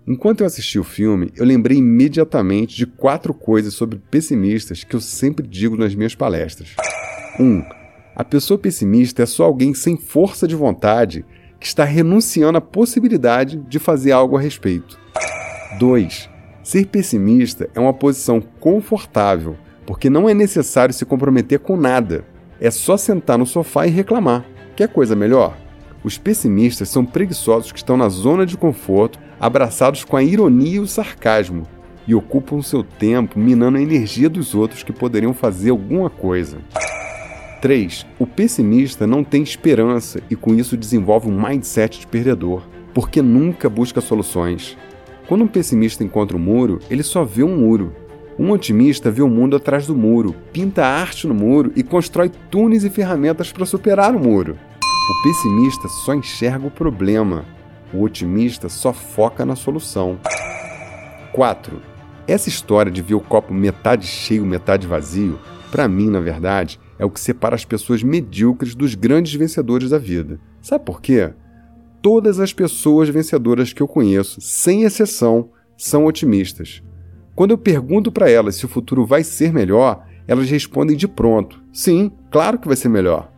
Enquanto 0.06 0.42
eu 0.42 0.46
assisti 0.46 0.78
o 0.78 0.84
filme, 0.84 1.32
eu 1.34 1.44
lembrei 1.44 1.78
imediatamente 1.78 2.76
de 2.76 2.87
quatro 2.87 3.34
coisas 3.34 3.75
sobre 3.75 4.00
pessimistas 4.08 4.84
que 4.84 4.94
eu 4.94 5.00
sempre 5.00 5.44
digo 5.44 5.76
nas 5.76 5.96
minhas 5.96 6.14
palestras. 6.14 6.76
1. 7.40 7.44
Um, 7.44 7.64
a 8.14 8.22
pessoa 8.22 8.56
pessimista 8.56 9.25
é 9.25 9.26
só 9.26 9.42
alguém 9.42 9.75
sem 9.75 9.96
força 9.96 10.46
de 10.46 10.54
vontade 10.54 11.25
que 11.58 11.66
está 11.66 11.82
renunciando 11.82 12.58
à 12.58 12.60
possibilidade 12.60 13.56
de 13.56 13.80
fazer 13.80 14.12
algo 14.12 14.37
a 14.37 14.40
respeito. 14.40 14.96
2. 15.80 16.30
Ser 16.62 16.87
pessimista 16.87 17.68
é 17.75 17.80
uma 17.80 17.92
posição 17.92 18.40
confortável, 18.40 19.56
porque 19.84 20.08
não 20.08 20.28
é 20.28 20.34
necessário 20.34 20.94
se 20.94 21.04
comprometer 21.04 21.58
com 21.58 21.76
nada. 21.76 22.29
É 22.61 22.71
só 22.71 22.99
sentar 22.99 23.38
no 23.38 23.47
sofá 23.47 23.87
e 23.87 23.90
reclamar. 23.90 24.45
Quer 24.76 24.88
coisa 24.88 25.17
melhor? 25.17 25.57
Os 26.05 26.19
pessimistas 26.19 26.90
são 26.90 27.07
preguiçosos 27.07 27.73
que 27.73 27.79
estão 27.79 27.97
na 27.97 28.11
zona 28.11 28.45
de 28.45 28.57
conforto, 28.57 29.19
abraçados 29.40 30.05
com 30.05 30.14
a 30.14 30.23
ironia 30.23 30.76
e 30.76 30.81
o 30.81 30.87
sarcasmo, 30.87 31.67
e 32.07 32.14
ocupam 32.14 32.61
seu 32.61 32.85
tempo 32.85 33.38
minando 33.38 33.79
a 33.79 33.83
energia 33.83 34.29
dos 34.29 34.55
outros 34.55 34.83
que 34.83 34.93
poderiam 34.93 35.33
fazer 35.33 35.71
alguma 35.71 36.11
coisa. 36.11 36.59
3. 37.62 38.07
O 38.19 38.26
pessimista 38.26 39.07
não 39.07 39.25
tem 39.25 39.43
esperança 39.43 40.21
e 40.31 40.37
com 40.37 40.55
isso 40.55 40.76
desenvolve 40.76 41.29
um 41.29 41.40
mindset 41.40 42.00
de 42.00 42.07
perdedor, 42.07 42.62
porque 42.93 43.23
nunca 43.23 43.71
busca 43.71 44.02
soluções. 44.02 44.76
Quando 45.26 45.45
um 45.45 45.49
pessimista 45.49 46.05
encontra 46.05 46.37
um 46.37 46.40
muro, 46.40 46.79
ele 46.90 47.02
só 47.02 47.25
vê 47.25 47.43
um 47.43 47.57
muro. 47.57 47.95
Um 48.40 48.52
otimista 48.52 49.11
vê 49.11 49.20
o 49.20 49.28
mundo 49.28 49.54
atrás 49.54 49.87
do 49.87 49.94
muro, 49.94 50.35
pinta 50.50 50.82
arte 50.82 51.26
no 51.26 51.35
muro 51.35 51.70
e 51.76 51.82
constrói 51.82 52.30
túneis 52.50 52.85
e 52.85 52.88
ferramentas 52.88 53.52
para 53.52 53.66
superar 53.66 54.16
o 54.16 54.18
muro. 54.18 54.56
O 54.82 55.23
pessimista 55.23 55.87
só 55.88 56.14
enxerga 56.14 56.66
o 56.66 56.70
problema, 56.70 57.44
o 57.92 58.00
otimista 58.00 58.70
só 58.70 58.94
foca 58.94 59.44
na 59.44 59.54
solução. 59.54 60.18
4. 61.35 61.82
Essa 62.26 62.49
história 62.49 62.90
de 62.90 63.02
ver 63.02 63.14
o 63.14 63.20
copo 63.20 63.52
metade 63.52 64.06
cheio, 64.06 64.47
metade 64.47 64.87
vazio, 64.87 65.38
para 65.70 65.87
mim, 65.87 66.09
na 66.09 66.20
verdade, 66.20 66.80
é 66.99 67.04
o 67.04 67.11
que 67.11 67.20
separa 67.20 67.54
as 67.54 67.66
pessoas 67.66 68.02
medíocres 68.02 68.75
dos 68.75 68.94
grandes 68.94 69.35
vencedores 69.35 69.90
da 69.90 69.99
vida. 69.99 70.40
Sabe 70.62 70.82
por 70.87 71.02
quê? 71.02 71.30
Todas 72.00 72.40
as 72.40 72.54
pessoas 72.54 73.11
vencedoras 73.11 73.75
que 73.75 73.82
eu 73.82 73.87
conheço, 73.87 74.40
sem 74.40 74.85
exceção, 74.85 75.50
são 75.76 76.06
otimistas. 76.06 76.82
Quando 77.40 77.52
eu 77.52 77.56
pergunto 77.59 78.12
para 78.12 78.28
elas 78.28 78.56
se 78.56 78.66
o 78.66 78.68
futuro 78.68 79.06
vai 79.06 79.25
ser 79.25 79.50
melhor, 79.50 80.06
elas 80.28 80.50
respondem 80.50 80.94
de 80.94 81.09
pronto: 81.09 81.59
sim, 81.73 82.12
claro 82.30 82.59
que 82.59 82.66
vai 82.68 82.76
ser 82.76 82.90
melhor. 82.90 83.32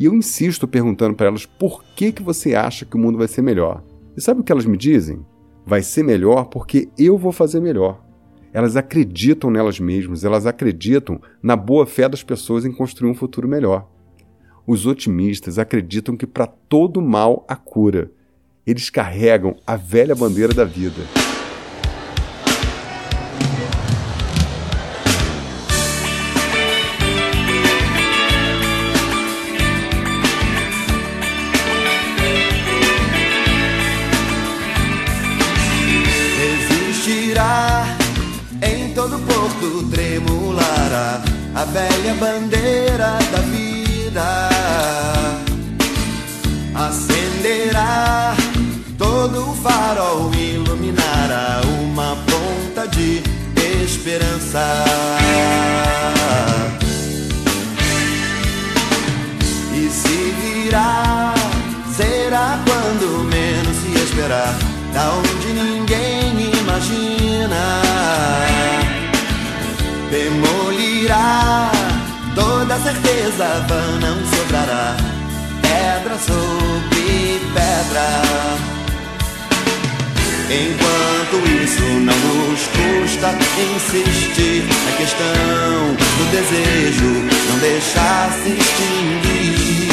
E 0.00 0.06
eu 0.06 0.14
insisto 0.14 0.66
perguntando 0.66 1.14
para 1.14 1.26
elas 1.26 1.44
por 1.44 1.84
que, 1.94 2.12
que 2.12 2.22
você 2.22 2.54
acha 2.54 2.86
que 2.86 2.96
o 2.96 2.98
mundo 2.98 3.18
vai 3.18 3.28
ser 3.28 3.42
melhor. 3.42 3.84
E 4.16 4.22
sabe 4.22 4.40
o 4.40 4.42
que 4.42 4.50
elas 4.50 4.64
me 4.64 4.78
dizem? 4.78 5.20
Vai 5.66 5.82
ser 5.82 6.02
melhor 6.02 6.46
porque 6.46 6.88
eu 6.98 7.18
vou 7.18 7.30
fazer 7.30 7.60
melhor. 7.60 8.02
Elas 8.54 8.74
acreditam 8.74 9.50
nelas 9.50 9.78
mesmas, 9.78 10.24
elas 10.24 10.46
acreditam 10.46 11.20
na 11.42 11.54
boa 11.54 11.84
fé 11.84 12.08
das 12.08 12.22
pessoas 12.22 12.64
em 12.64 12.72
construir 12.72 13.10
um 13.10 13.14
futuro 13.14 13.46
melhor. 13.46 13.86
Os 14.66 14.86
otimistas 14.86 15.58
acreditam 15.58 16.16
que 16.16 16.26
para 16.26 16.46
todo 16.46 17.02
mal 17.02 17.44
há 17.46 17.54
cura. 17.54 18.10
Eles 18.66 18.88
carregam 18.88 19.56
a 19.66 19.76
velha 19.76 20.14
bandeira 20.14 20.54
da 20.54 20.64
vida. 20.64 21.02
A 40.94 41.64
velha 41.64 42.14
bandeira 42.20 43.18
da 43.32 43.38
vida 43.38 44.48
acenderá, 46.74 48.34
todo 48.98 49.50
o 49.50 49.54
farol 49.56 50.30
iluminará 50.34 51.62
uma 51.82 52.14
ponta 52.26 52.86
de 52.88 53.22
esperança. 53.82 54.84
E 59.74 59.88
se 59.88 60.34
virá, 60.42 61.11
Certeza 72.92 73.64
vã 73.68 73.98
não 74.00 74.18
sobrará. 74.26 74.96
Pedra 75.62 76.18
sobre 76.18 77.40
pedra. 77.54 78.08
Enquanto 80.50 81.36
isso 81.62 81.82
não 81.82 82.14
nos 82.14 82.60
custa 82.66 83.34
insistir 83.76 84.64
na 84.84 84.92
questão 84.98 85.94
do 86.18 86.24
desejo, 86.32 87.06
não 87.48 87.58
deixar 87.60 88.30
se 88.42 88.50
extinguir, 88.50 89.88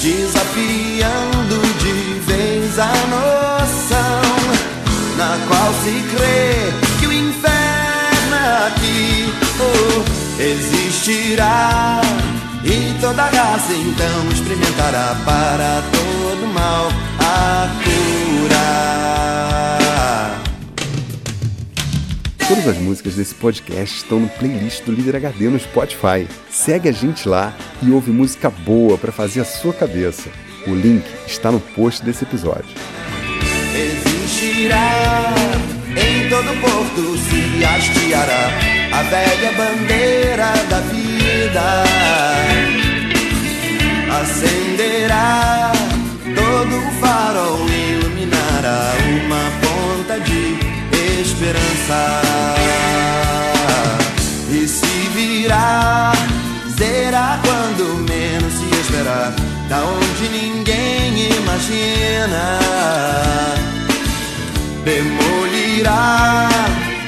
desafiando 0.00 1.60
de 1.78 2.20
vez 2.20 2.78
a 2.78 2.92
noção 3.10 4.22
na 5.18 5.38
qual 5.46 5.74
se 5.84 6.02
crê 6.16 6.72
que 6.98 7.06
o 7.06 7.12
inferno 7.12 8.34
é 8.34 8.66
aqui 8.68 9.34
oh, 9.60 10.42
existirá. 10.42 11.67
Toda 13.08 13.22
raça 13.22 13.72
então 13.72 14.28
experimentará 14.30 15.16
para 15.24 15.82
todo 15.90 16.46
mal 16.52 16.88
a 17.18 17.66
cura. 17.82 18.68
Todas 22.46 22.68
as 22.68 22.76
músicas 22.76 23.14
desse 23.14 23.34
podcast 23.34 23.96
estão 23.96 24.20
no 24.20 24.28
playlist 24.28 24.84
do 24.84 24.92
Líder 24.92 25.16
HD 25.16 25.48
no 25.48 25.58
Spotify. 25.58 26.28
Segue 26.50 26.90
a 26.90 26.92
gente 26.92 27.26
lá 27.26 27.56
e 27.80 27.90
ouve 27.90 28.10
música 28.10 28.50
boa 28.50 28.98
para 28.98 29.10
fazer 29.10 29.40
a 29.40 29.46
sua 29.46 29.72
cabeça. 29.72 30.28
O 30.66 30.74
link 30.74 31.06
está 31.26 31.50
no 31.50 31.60
post 31.60 32.04
desse 32.04 32.24
episódio. 32.24 32.76
Existirá 33.74 35.32
em 35.96 36.28
todo 36.28 36.60
porto 36.60 37.16
se 37.16 37.64
hasteará 37.64 38.50
a 38.92 39.02
velha 39.04 39.52
bandeira 39.52 40.52
da 40.68 40.80
vida. 40.80 42.87
Acenderá 44.10 45.72
todo 46.34 46.76
o 46.76 46.90
farol, 47.00 47.66
iluminará 47.68 48.92
uma 49.24 49.50
ponta 49.60 50.20
de 50.20 50.58
esperança. 51.20 52.22
E 54.50 54.66
se 54.66 54.86
virá, 55.14 56.12
será 56.76 57.38
quando 57.42 58.08
menos 58.08 58.52
se 58.54 58.80
esperar, 58.80 59.32
da 59.68 59.84
onde 59.84 60.28
ninguém 60.30 61.30
imagina 61.36 62.58
demolirá. 64.88 66.48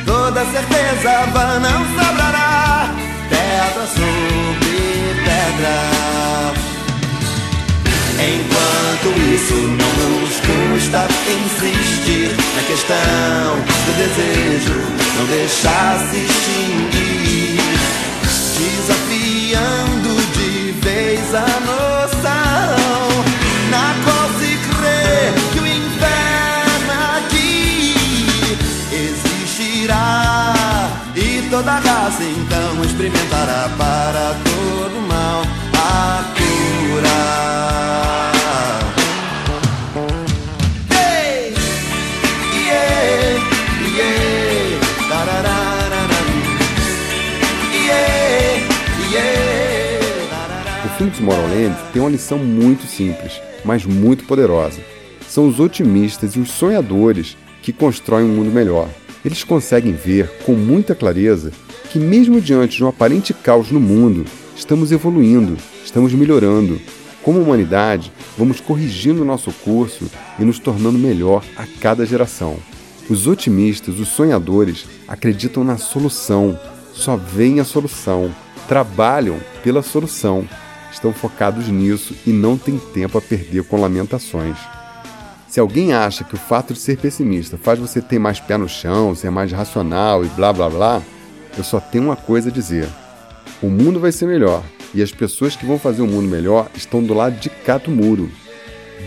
Toda 0.05 0.45
certeza 0.47 1.27
vã 1.33 1.59
não 1.61 1.85
sobrará, 1.97 2.91
pedra 3.31 3.87
sobre 3.87 5.15
pedra. 5.25 6.00
Enquanto 8.81 9.13
isso 9.35 9.55
não 9.55 10.21
nos 10.21 10.41
custa 10.41 11.07
insistir 11.29 12.35
na 12.57 12.63
questão 12.63 13.61
do 13.85 13.93
desejo, 13.99 14.75
não 15.19 15.27
deixar 15.27 15.99
se 16.11 16.17
extinguir, 16.17 17.61
desafiando 18.57 20.17
de 20.33 20.73
vez 20.81 21.35
a 21.35 21.61
noção 21.61 23.25
na 23.71 23.95
qual 24.03 24.29
se 24.39 24.57
crê 24.71 25.35
que 25.53 25.61
o 25.61 25.67
inferno 25.67 26.93
aqui 27.19 27.95
existirá 28.93 30.55
e 31.15 31.49
toda 31.51 31.73
raça 31.73 32.23
então 32.23 32.83
experimentará 32.83 33.69
para 33.77 34.35
todo 34.43 35.07
mal 35.07 35.43
a 35.75 36.25
cura. 36.35 38.00
Tem 51.93 52.01
uma 52.01 52.11
lição 52.11 52.39
muito 52.39 52.87
simples, 52.87 53.41
mas 53.65 53.85
muito 53.85 54.25
poderosa. 54.25 54.81
São 55.29 55.47
os 55.49 55.61
otimistas 55.61 56.35
e 56.35 56.41
os 56.41 56.51
sonhadores 56.51 57.37
que 57.63 57.73
constroem 57.73 58.25
um 58.25 58.35
mundo 58.37 58.51
melhor. 58.51 58.89
Eles 59.25 59.45
conseguem 59.45 59.93
ver 59.93 60.29
com 60.45 60.53
muita 60.53 60.95
clareza 60.95 61.53
que, 61.91 61.99
mesmo 61.99 62.41
diante 62.41 62.79
de 62.79 62.85
um 62.85 62.89
aparente 62.89 63.35
caos 63.35 63.71
no 63.71 63.81
mundo, 63.81 64.25
estamos 64.57 64.93
evoluindo, 64.93 65.57
estamos 65.85 66.13
melhorando. 66.13 66.81
Como 67.23 67.41
humanidade, 67.41 68.11
vamos 68.39 68.61
corrigindo 68.61 69.25
nosso 69.25 69.53
curso 69.53 70.11
e 70.39 70.45
nos 70.45 70.59
tornando 70.59 70.99
melhor 70.99 71.45
a 71.57 71.67
cada 71.81 72.07
geração. 72.07 72.57
Os 73.11 73.27
otimistas, 73.27 73.99
os 73.99 74.09
sonhadores, 74.09 74.87
acreditam 75.07 75.65
na 75.65 75.77
solução, 75.77 76.59
só 76.95 77.17
veem 77.17 77.61
a 77.61 77.65
solução, 77.65 78.35
trabalham 78.69 79.39
pela 79.63 79.83
solução, 79.83 80.49
estão 80.93 81.13
focados 81.13 81.69
nisso 81.69 82.15
e 82.27 82.31
não 82.31 82.57
têm 82.57 82.79
tempo 82.79 83.19
a 83.19 83.21
perder 83.21 83.65
com 83.65 83.81
lamentações. 83.81 84.57
Se 85.49 85.59
alguém 85.59 85.93
acha 85.93 86.23
que 86.23 86.35
o 86.35 86.39
fato 86.39 86.73
de 86.73 86.79
ser 86.79 86.97
pessimista 86.99 87.59
faz 87.59 87.79
você 87.79 88.01
ter 88.01 88.19
mais 88.19 88.39
pé 88.39 88.57
no 88.57 88.69
chão, 88.69 89.15
ser 89.15 89.31
mais 89.31 89.51
racional 89.51 90.25
e 90.25 90.29
blá 90.29 90.53
blá 90.53 90.69
blá, 90.69 91.03
eu 91.59 91.65
só 91.65 91.81
tenho 91.81 92.05
uma 92.05 92.17
coisa 92.17 92.51
a 92.51 92.53
dizer: 92.53 92.89
o 93.61 93.69
mundo 93.69 93.99
vai 93.99 94.13
ser 94.13 94.27
melhor 94.27 94.63
e 94.95 95.03
as 95.03 95.11
pessoas 95.11 95.57
que 95.57 95.67
vão 95.67 95.79
fazer 95.79 96.03
o 96.03 96.07
mundo 96.07 96.29
melhor 96.29 96.71
estão 96.75 97.03
do 97.03 97.15
lado 97.15 97.39
de 97.39 97.51
cá 97.51 97.79
do 97.79 97.91
muro. 97.91 98.31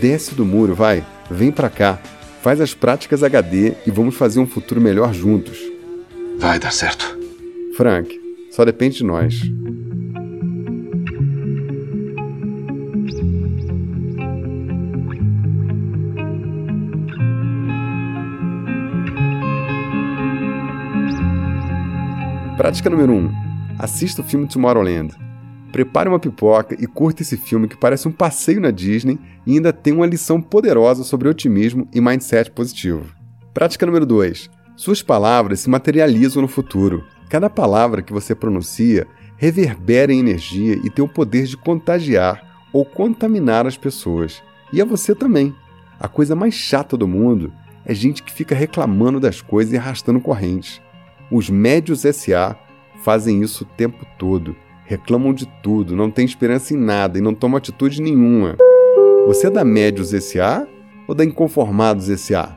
Desce 0.00 0.34
do 0.34 0.44
muro, 0.44 0.74
vai, 0.74 1.04
vem 1.30 1.50
pra 1.50 1.70
cá, 1.70 1.98
faz 2.42 2.60
as 2.60 2.74
práticas 2.74 3.22
HD 3.22 3.74
e 3.86 3.90
vamos 3.90 4.14
fazer 4.14 4.40
um 4.40 4.46
futuro 4.46 4.80
melhor 4.80 5.14
juntos. 5.14 5.58
Vai 6.38 6.58
dar 6.58 6.72
certo. 6.72 7.18
Frank, 7.76 8.20
só 8.50 8.64
depende 8.64 8.98
de 8.98 9.04
nós. 9.04 9.40
Prática 22.64 22.88
número 22.88 23.12
1. 23.12 23.30
Assista 23.78 24.22
o 24.22 24.24
filme 24.24 24.48
Tomorrowland. 24.48 25.14
Prepare 25.70 26.08
uma 26.08 26.18
pipoca 26.18 26.74
e 26.82 26.86
curta 26.86 27.20
esse 27.20 27.36
filme 27.36 27.68
que 27.68 27.76
parece 27.76 28.08
um 28.08 28.10
passeio 28.10 28.58
na 28.58 28.70
Disney 28.70 29.18
e 29.46 29.52
ainda 29.52 29.70
tem 29.70 29.92
uma 29.92 30.06
lição 30.06 30.40
poderosa 30.40 31.04
sobre 31.04 31.28
otimismo 31.28 31.86
e 31.92 32.00
mindset 32.00 32.50
positivo. 32.50 33.14
Prática 33.52 33.84
número 33.84 34.06
2. 34.06 34.48
Suas 34.76 35.02
palavras 35.02 35.60
se 35.60 35.68
materializam 35.68 36.40
no 36.40 36.48
futuro. 36.48 37.04
Cada 37.28 37.50
palavra 37.50 38.00
que 38.00 38.14
você 38.14 38.34
pronuncia 38.34 39.06
reverbera 39.36 40.10
em 40.10 40.20
energia 40.20 40.80
e 40.82 40.88
tem 40.88 41.04
o 41.04 41.08
poder 41.08 41.44
de 41.44 41.58
contagiar 41.58 42.64
ou 42.72 42.82
contaminar 42.82 43.66
as 43.66 43.76
pessoas. 43.76 44.42
E 44.72 44.80
a 44.80 44.86
você 44.86 45.14
também. 45.14 45.54
A 46.00 46.08
coisa 46.08 46.34
mais 46.34 46.54
chata 46.54 46.96
do 46.96 47.06
mundo 47.06 47.52
é 47.84 47.92
gente 47.92 48.22
que 48.22 48.32
fica 48.32 48.54
reclamando 48.54 49.20
das 49.20 49.42
coisas 49.42 49.74
e 49.74 49.76
arrastando 49.76 50.18
correntes. 50.18 50.80
Os 51.30 51.48
médios 51.48 52.02
SA 52.02 52.56
fazem 53.04 53.42
isso 53.42 53.64
o 53.64 53.76
tempo 53.76 54.06
todo. 54.18 54.56
Reclamam 54.86 55.34
de 55.34 55.46
tudo, 55.62 55.94
não 55.94 56.10
têm 56.10 56.24
esperança 56.24 56.72
em 56.72 56.76
nada 56.76 57.18
e 57.18 57.20
não 57.20 57.34
tomam 57.34 57.58
atitude 57.58 58.00
nenhuma. 58.00 58.56
Você 59.26 59.46
é 59.46 59.50
da 59.50 59.64
Médios 59.64 60.10
SA 60.10 60.66
ou 61.06 61.14
da 61.14 61.24
Inconformados 61.24 62.06
SA? 62.18 62.56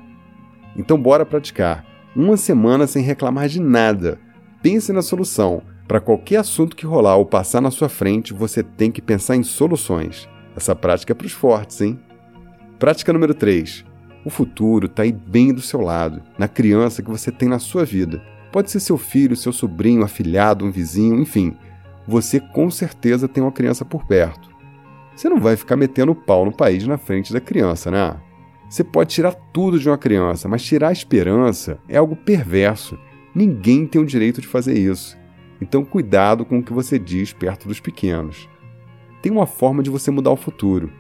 Então 0.76 1.00
bora 1.00 1.26
praticar. 1.26 1.86
Uma 2.16 2.38
semana 2.38 2.88
sem 2.88 3.04
reclamar 3.04 3.50
de 3.50 3.62
nada. 3.62 4.20
Pense 4.62 4.92
na 4.94 5.02
solução. 5.02 5.62
Para 5.88 6.02
qualquer 6.02 6.38
assunto 6.38 6.76
que 6.76 6.86
rolar 6.86 7.18
ou 7.18 7.26
passar 7.26 7.62
na 7.62 7.72
sua 7.72 7.90
frente, 7.90 8.34
você 8.34 8.64
tem 8.64 8.92
que 8.92 9.02
pensar 9.02 9.36
em 9.36 9.44
soluções. 9.44 10.28
Essa 10.56 10.76
prática 10.76 11.14
é 11.14 11.16
para 11.16 11.28
os 11.28 11.34
fortes, 11.34 11.82
hein? 11.82 12.00
Prática 12.80 13.14
número 13.14 13.34
3. 13.34 13.86
O 14.26 14.30
futuro 14.30 14.88
está 14.88 15.04
aí 15.04 15.12
bem 15.12 15.54
do 15.54 15.62
seu 15.62 15.80
lado, 15.80 16.22
na 16.38 16.48
criança 16.48 17.02
que 17.02 17.10
você 17.10 17.32
tem 17.32 17.48
na 17.48 17.60
sua 17.60 17.86
vida. 17.86 18.22
Pode 18.58 18.72
ser 18.72 18.80
seu 18.80 18.98
filho, 18.98 19.36
seu 19.36 19.54
sobrinho, 19.54 20.04
afilhado, 20.04 20.66
um 20.66 20.72
vizinho, 20.72 21.22
enfim. 21.22 21.56
Você 22.08 22.40
com 22.40 22.72
certeza 22.72 23.28
tem 23.28 23.44
uma 23.44 23.52
criança 23.52 23.86
por 23.86 24.04
perto. 24.04 24.50
Você 25.16 25.30
não 25.30 25.40
vai 25.40 25.56
ficar 25.56 25.76
metendo 25.76 26.14
o 26.14 26.16
pau 26.16 26.44
no 26.44 26.52
país 26.52 26.88
na 26.88 26.98
frente 26.98 27.32
da 27.32 27.40
criança, 27.40 27.92
né? 27.92 28.20
Você 28.68 28.84
pode 28.84 29.14
tirar 29.14 29.36
tudo 29.54 29.78
de 29.78 29.88
uma 29.88 29.96
criança, 29.96 30.50
mas 30.50 30.64
tirar 30.64 30.88
a 30.88 30.92
esperança 30.92 31.78
é 31.88 31.98
algo 31.98 32.16
perverso. 32.16 32.98
Ninguém 33.36 33.86
tem 33.86 34.02
o 34.02 34.06
direito 34.08 34.42
de 34.42 34.48
fazer 34.48 34.76
isso. 34.76 35.16
Então, 35.62 35.86
cuidado 35.86 36.44
com 36.44 36.58
o 36.58 36.64
que 36.64 36.74
você 36.74 36.98
diz 36.98 37.32
perto 37.32 37.68
dos 37.68 37.80
pequenos. 37.80 38.50
Tem 39.22 39.32
uma 39.32 39.46
forma 39.46 39.84
de 39.84 39.92
você 39.92 40.10
mudar 40.10 40.32
o 40.32 40.36
futuro. 40.36 40.92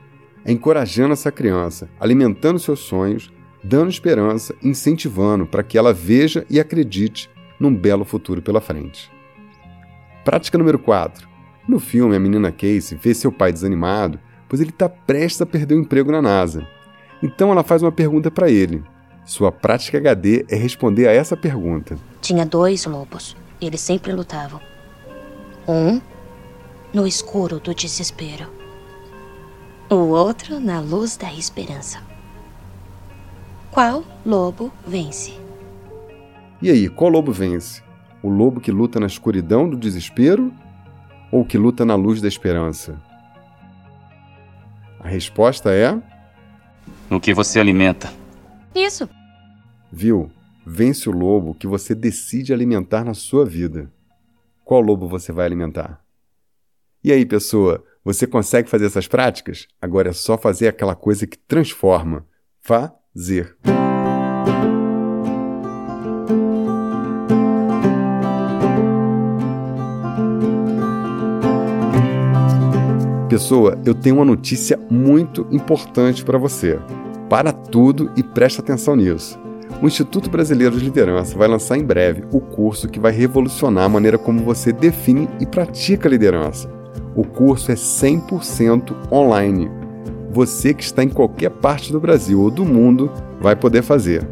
É 0.46 0.52
encorajando 0.52 1.14
essa 1.14 1.32
criança, 1.32 1.90
alimentando 2.00 2.60
seus 2.60 2.82
sonhos, 2.82 3.34
dando 3.64 3.90
esperança, 3.90 4.54
incentivando 4.62 5.48
para 5.48 5.64
que 5.64 5.76
ela 5.76 5.92
veja 5.92 6.46
e 6.52 6.60
acredite 6.60 7.36
num 7.60 7.74
belo 7.76 8.06
futuro 8.06 8.42
pela 8.42 8.62
frente. 8.62 9.12
Prática 10.24 10.58
número 10.58 10.80
4. 10.80 11.28
No 11.68 11.80
filme, 11.80 12.16
a 12.16 12.20
menina 12.20 12.52
Casey 12.52 12.98
vê 12.98 13.14
seu 13.14 13.32
pai 13.32 13.52
desanimado, 13.52 14.20
pois 14.48 14.62
ele 14.62 14.70
está 14.70 14.88
prestes 14.88 15.42
a 15.42 15.46
perder 15.46 15.76
o 15.76 15.80
emprego 15.80 16.12
na 16.12 16.22
NASA. 16.22 16.68
Então 17.22 17.52
ela 17.52 17.64
faz 17.64 17.82
uma 17.82 17.92
pergunta 17.92 18.30
para 18.30 18.50
ele. 18.50 18.84
Sua 19.26 19.52
prática 19.52 19.98
HD 19.98 20.46
é 20.50 20.56
responder 20.56 21.08
a 21.08 21.12
essa 21.12 21.36
pergunta. 21.36 21.98
Tinha 22.22 22.46
dois 22.46 22.86
lobos. 22.86 23.36
Eles 23.60 23.82
sempre 23.82 24.14
lutavam. 24.14 24.62
Um 25.68 26.00
no 26.94 27.06
escuro 27.06 27.60
do 27.60 27.76
desespero. 27.76 28.48
O 29.90 29.96
outro 29.96 30.60
na 30.60 30.80
luz 30.80 31.18
da 31.18 31.34
esperança. 31.34 32.02
Qual 33.72 34.04
lobo 34.26 34.72
vence? 34.86 35.47
E 36.62 36.72
aí, 36.72 36.90
qual 36.90 37.12
lobo 37.12 37.32
vence? 37.32 37.84
O 38.24 38.30
lobo 38.30 38.60
que 38.60 38.72
luta 38.72 39.00
na 39.00 39.06
escuridão 39.06 39.70
do 39.70 39.78
desespero 39.78 40.52
ou 41.32 41.46
que 41.46 41.58
luta 41.58 41.86
na 41.86 41.94
luz 41.94 42.20
da 42.20 42.28
esperança? 42.28 43.00
A 45.00 45.08
resposta 45.08 45.72
é: 45.72 46.02
No 47.10 47.22
que 47.22 47.34
você 47.34 47.60
alimenta. 47.60 48.12
Isso. 48.74 49.08
Viu? 49.92 50.32
Vence 50.66 51.08
o 51.08 51.14
lobo 51.14 51.54
que 51.54 51.68
você 51.68 51.96
decide 51.96 52.52
alimentar 52.52 53.04
na 53.06 53.14
sua 53.14 53.46
vida. 53.46 53.92
Qual 54.66 54.82
lobo 54.82 55.08
você 55.08 55.32
vai 55.32 55.46
alimentar? 55.46 56.04
E 57.04 57.12
aí, 57.12 57.26
pessoa, 57.26 57.86
você 58.04 58.28
consegue 58.28 58.68
fazer 58.70 58.88
essas 58.88 59.08
práticas? 59.08 59.68
Agora 59.82 60.10
é 60.10 60.14
só 60.14 60.38
fazer 60.38 60.68
aquela 60.68 60.96
coisa 60.96 61.26
que 61.26 61.38
transforma. 61.38 62.26
Fazer. 62.60 63.56
Pessoa, 73.38 73.78
eu 73.86 73.94
tenho 73.94 74.16
uma 74.16 74.26
notícia 74.26 74.80
muito 74.90 75.46
importante 75.52 76.26
para 76.26 76.40
você. 76.40 76.80
Para 77.30 77.52
tudo 77.52 78.10
e 78.18 78.24
preste 78.24 78.60
atenção 78.60 78.96
nisso. 78.96 79.38
O 79.80 79.86
Instituto 79.86 80.28
Brasileiro 80.28 80.76
de 80.76 80.84
Liderança 80.84 81.38
vai 81.38 81.48
lançar 81.48 81.78
em 81.78 81.84
breve 81.84 82.24
o 82.32 82.42
curso 82.42 82.88
que 82.88 83.00
vai 83.00 83.12
revolucionar 83.12 83.84
a 83.84 83.90
maneira 83.90 84.18
como 84.18 84.44
você 84.44 84.74
define 84.74 85.30
e 85.40 85.46
pratica 85.46 86.10
liderança. 86.10 86.68
O 87.16 87.24
curso 87.24 87.72
é 87.72 87.76
100% 87.76 88.96
online. 89.12 89.70
Você 90.32 90.74
que 90.74 90.82
está 90.82 91.04
em 91.04 91.10
qualquer 91.10 91.52
parte 91.52 91.92
do 91.92 92.00
Brasil 92.00 92.42
ou 92.42 92.50
do 92.50 92.66
mundo 92.66 93.12
vai 93.40 93.56
poder 93.56 93.84
fazer. 93.84 94.28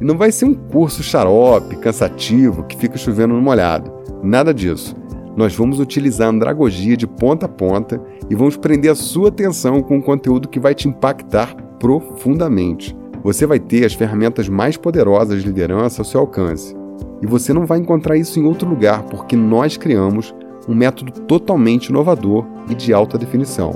E 0.00 0.04
não 0.04 0.18
vai 0.18 0.32
ser 0.32 0.46
um 0.46 0.54
curso 0.54 1.00
xarope, 1.00 1.76
cansativo, 1.76 2.64
que 2.64 2.76
fica 2.76 2.98
chovendo 2.98 3.34
no 3.34 3.40
molhado. 3.40 3.92
Nada 4.20 4.52
disso. 4.52 4.96
Nós 5.38 5.54
vamos 5.54 5.78
utilizar 5.78 6.26
a 6.26 6.30
andragogia 6.30 6.96
de 6.96 7.06
ponta 7.06 7.46
a 7.46 7.48
ponta 7.48 8.02
e 8.28 8.34
vamos 8.34 8.56
prender 8.56 8.90
a 8.90 8.96
sua 8.96 9.28
atenção 9.28 9.80
com 9.80 9.98
um 9.98 10.00
conteúdo 10.00 10.48
que 10.48 10.58
vai 10.58 10.74
te 10.74 10.88
impactar 10.88 11.54
profundamente. 11.78 12.96
Você 13.22 13.46
vai 13.46 13.60
ter 13.60 13.84
as 13.84 13.94
ferramentas 13.94 14.48
mais 14.48 14.76
poderosas 14.76 15.40
de 15.40 15.46
liderança 15.46 16.00
ao 16.00 16.04
seu 16.04 16.22
alcance. 16.22 16.76
E 17.22 17.26
você 17.26 17.52
não 17.52 17.66
vai 17.66 17.78
encontrar 17.78 18.16
isso 18.16 18.40
em 18.40 18.46
outro 18.46 18.68
lugar, 18.68 19.04
porque 19.04 19.36
nós 19.36 19.76
criamos 19.76 20.34
um 20.68 20.74
método 20.74 21.12
totalmente 21.12 21.86
inovador 21.86 22.44
e 22.68 22.74
de 22.74 22.92
alta 22.92 23.16
definição. 23.16 23.70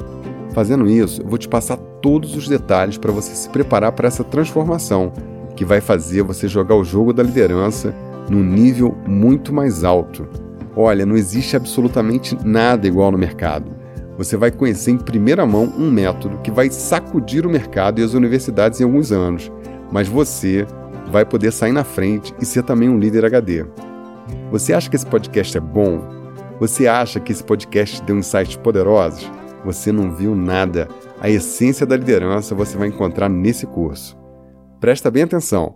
Fazendo 0.53 0.87
isso, 0.87 1.21
eu 1.21 1.27
vou 1.27 1.37
te 1.37 1.47
passar 1.47 1.77
todos 1.77 2.35
os 2.35 2.47
detalhes 2.47 2.97
para 2.97 3.11
você 3.11 3.35
se 3.35 3.49
preparar 3.49 3.91
para 3.91 4.07
essa 4.07 4.23
transformação 4.23 5.11
que 5.55 5.65
vai 5.65 5.81
fazer 5.81 6.23
você 6.23 6.47
jogar 6.47 6.75
o 6.75 6.83
jogo 6.83 7.13
da 7.13 7.23
liderança 7.23 7.93
num 8.29 8.43
nível 8.43 8.95
muito 9.07 9.53
mais 9.53 9.83
alto. 9.83 10.27
Olha, 10.75 11.05
não 11.05 11.15
existe 11.15 11.55
absolutamente 11.55 12.37
nada 12.43 12.87
igual 12.87 13.11
no 13.11 13.17
mercado. 13.17 13.71
Você 14.17 14.37
vai 14.37 14.51
conhecer 14.51 14.91
em 14.91 14.97
primeira 14.97 15.45
mão 15.45 15.71
um 15.77 15.91
método 15.91 16.37
que 16.37 16.51
vai 16.51 16.69
sacudir 16.69 17.45
o 17.45 17.49
mercado 17.49 17.99
e 17.99 18.03
as 18.03 18.13
universidades 18.13 18.79
em 18.79 18.83
alguns 18.83 19.11
anos, 19.11 19.51
mas 19.91 20.07
você 20.07 20.65
vai 21.11 21.25
poder 21.25 21.51
sair 21.51 21.71
na 21.71 21.83
frente 21.83 22.33
e 22.41 22.45
ser 22.45 22.63
também 22.63 22.89
um 22.89 22.97
líder 22.97 23.25
HD. 23.25 23.65
Você 24.51 24.73
acha 24.73 24.89
que 24.89 24.95
esse 24.95 25.05
podcast 25.05 25.57
é 25.57 25.61
bom? 25.61 26.24
Você 26.57 26.87
acha 26.87 27.19
que 27.19 27.33
esse 27.33 27.43
podcast 27.43 28.01
deu 28.03 28.17
insights 28.17 28.55
poderosos? 28.55 29.29
Você 29.65 29.91
não 29.91 30.15
viu 30.15 30.33
nada. 30.33 30.87
A 31.19 31.29
essência 31.29 31.85
da 31.85 31.97
liderança 31.97 32.55
você 32.55 32.77
vai 32.77 32.87
encontrar 32.87 33.27
nesse 33.27 33.67
curso. 33.67 34.17
Presta 34.79 35.11
bem 35.11 35.23
atenção. 35.23 35.75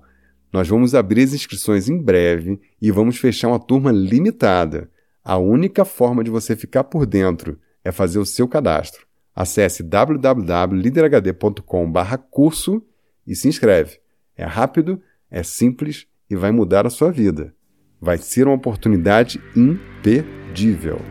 Nós 0.54 0.70
vamos 0.70 0.96
abrir 0.96 1.24
as 1.24 1.34
inscrições 1.34 1.90
em 1.90 2.02
breve 2.02 2.62
e 2.82 2.92
vamos 2.92 3.18
fechar 3.18 3.50
uma 3.50 3.60
turma 3.60 3.92
limitada. 3.92 4.90
A 5.22 5.38
única 5.38 5.84
forma 5.84 6.24
de 6.24 6.32
você 6.32 6.56
ficar 6.56 6.86
por 6.86 7.06
dentro 7.06 7.60
é 7.84 7.92
fazer 7.92 8.20
o 8.20 8.26
seu 8.26 8.48
cadastro. 8.48 9.06
Acesse 9.36 9.84
www.liderhd.com/curso 9.84 12.82
e 13.28 13.36
se 13.36 13.50
inscreve. 13.50 14.00
É 14.34 14.46
rápido, 14.46 15.02
é 15.30 15.44
simples 15.44 16.08
e 16.30 16.38
vai 16.38 16.54
mudar 16.54 16.88
a 16.88 16.90
sua 16.90 17.12
vida. 17.12 17.54
Vai 18.02 18.18
ser 18.18 18.48
uma 18.48 18.56
oportunidade 18.56 19.42
imperdível. 19.54 21.02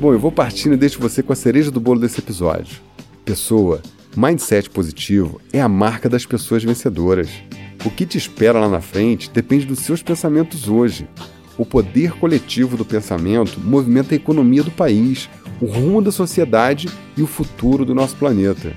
Bom, 0.00 0.12
eu 0.12 0.18
vou 0.20 0.30
partindo 0.30 0.74
e 0.74 0.76
deixo 0.76 1.00
você 1.00 1.20
com 1.20 1.32
a 1.32 1.36
cereja 1.36 1.70
do 1.70 1.80
bolo 1.80 1.98
desse 1.98 2.20
episódio. 2.20 2.80
Pessoa, 3.24 3.82
mindset 4.16 4.70
positivo 4.70 5.40
é 5.52 5.60
a 5.60 5.68
marca 5.68 6.08
das 6.08 6.24
pessoas 6.24 6.62
vencedoras. 6.62 7.28
O 7.84 7.90
que 7.90 8.06
te 8.06 8.16
espera 8.16 8.60
lá 8.60 8.68
na 8.68 8.80
frente 8.80 9.30
depende 9.30 9.66
dos 9.66 9.80
seus 9.80 10.00
pensamentos 10.00 10.68
hoje. 10.68 11.08
O 11.58 11.66
poder 11.66 12.12
coletivo 12.12 12.76
do 12.76 12.84
pensamento 12.84 13.58
movimenta 13.58 14.14
a 14.14 14.16
economia 14.16 14.62
do 14.62 14.70
país, 14.70 15.28
o 15.60 15.66
rumo 15.66 16.00
da 16.00 16.12
sociedade 16.12 16.88
e 17.16 17.22
o 17.22 17.26
futuro 17.26 17.84
do 17.84 17.94
nosso 17.94 18.14
planeta. 18.14 18.76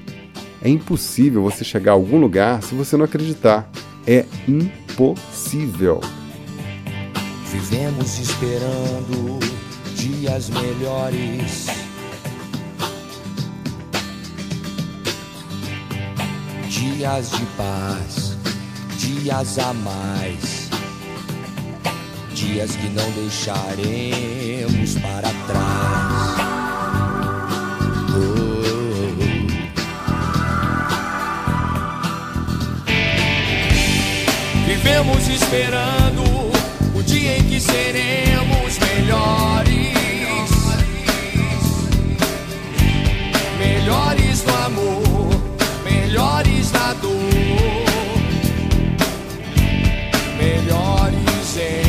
É 0.62 0.70
impossível 0.70 1.44
você 1.44 1.64
chegar 1.64 1.92
a 1.92 1.96
algum 1.96 2.20
lugar 2.20 2.62
se 2.64 2.74
você 2.74 2.98
não 2.98 3.06
acreditar. 3.06 3.70
É 4.06 4.26
impossível. 4.48 6.02
Vivemos 7.52 8.20
esperando 8.20 9.40
dias 9.96 10.50
melhores. 10.50 11.68
Dias 16.68 17.32
de 17.32 17.46
paz, 17.58 18.38
dias 18.98 19.60
a 19.60 19.74
mais. 19.74 20.70
Dias 22.34 22.76
que 22.76 22.88
não 22.90 23.10
deixaremos 23.12 24.96
para 25.02 25.30
trás. 25.48 26.27
Vivemos 34.88 35.28
esperando 35.28 36.24
o 36.96 37.04
dia 37.04 37.38
em 37.38 37.44
que 37.44 37.60
seremos 37.60 38.80
melhores. 38.80 39.98
Melhores 43.60 44.46
no 44.46 44.56
amor, 44.56 45.30
melhores 45.84 46.72
na 46.72 46.94
dor. 46.94 47.12
Melhores 50.38 51.58
em 51.58 51.87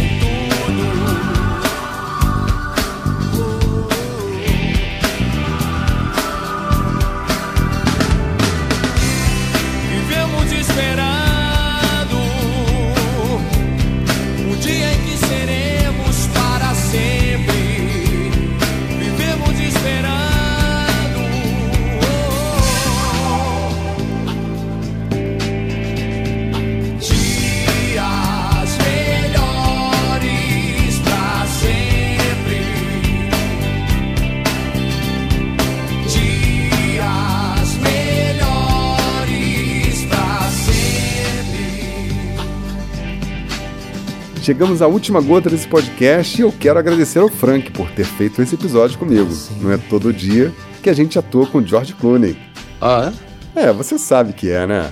Chegamos 44.48 44.80
à 44.80 44.86
última 44.86 45.20
gota 45.20 45.50
desse 45.50 45.68
podcast 45.68 46.38
e 46.38 46.42
eu 46.42 46.50
quero 46.50 46.78
agradecer 46.78 47.18
ao 47.18 47.28
Frank 47.28 47.70
por 47.70 47.90
ter 47.90 48.06
feito 48.06 48.40
esse 48.40 48.54
episódio 48.54 48.98
comigo. 48.98 49.28
Não 49.60 49.70
é 49.70 49.76
todo 49.76 50.10
dia 50.10 50.54
que 50.82 50.88
a 50.88 50.94
gente 50.94 51.18
atua 51.18 51.46
com 51.46 51.62
George 51.62 51.92
Clooney. 51.92 52.34
Ah, 52.80 53.12
é? 53.54 53.64
É, 53.64 53.72
você 53.74 53.98
sabe 53.98 54.32
que 54.32 54.48
é, 54.48 54.66
né? 54.66 54.90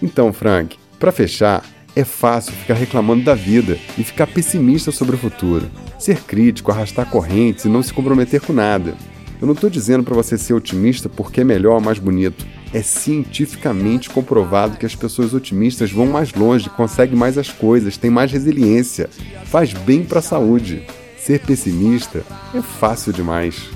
Então, 0.00 0.32
Frank, 0.32 0.78
para 1.00 1.10
fechar, 1.10 1.64
é 1.96 2.04
fácil 2.04 2.52
ficar 2.52 2.74
reclamando 2.74 3.24
da 3.24 3.34
vida 3.34 3.76
e 3.98 4.04
ficar 4.04 4.28
pessimista 4.28 4.92
sobre 4.92 5.16
o 5.16 5.18
futuro. 5.18 5.68
Ser 5.98 6.20
crítico, 6.20 6.70
arrastar 6.70 7.10
correntes 7.10 7.64
e 7.64 7.68
não 7.68 7.82
se 7.82 7.92
comprometer 7.92 8.40
com 8.40 8.52
nada. 8.52 8.94
Eu 9.40 9.48
não 9.48 9.54
estou 9.54 9.68
dizendo 9.68 10.04
para 10.04 10.14
você 10.14 10.38
ser 10.38 10.54
otimista 10.54 11.08
porque 11.08 11.40
é 11.40 11.44
melhor 11.44 11.74
ou 11.74 11.80
mais 11.80 11.98
bonito. 11.98 12.46
É 12.72 12.80
cientificamente 12.80 14.08
comprovado 14.08 14.78
que 14.78 14.86
as 14.86 14.94
pessoas 14.94 15.34
otimistas 15.34 15.92
vão 15.92 16.06
mais 16.06 16.32
longe, 16.32 16.70
conseguem 16.70 17.14
mais 17.16 17.36
as 17.36 17.50
coisas, 17.50 17.98
têm 17.98 18.10
mais 18.10 18.32
resiliência, 18.32 19.10
faz 19.44 19.74
bem 19.74 20.02
para 20.02 20.20
a 20.20 20.22
saúde. 20.22 20.86
Ser 21.18 21.40
pessimista 21.40 22.24
é 22.54 22.62
fácil 22.62 23.12
demais. 23.12 23.68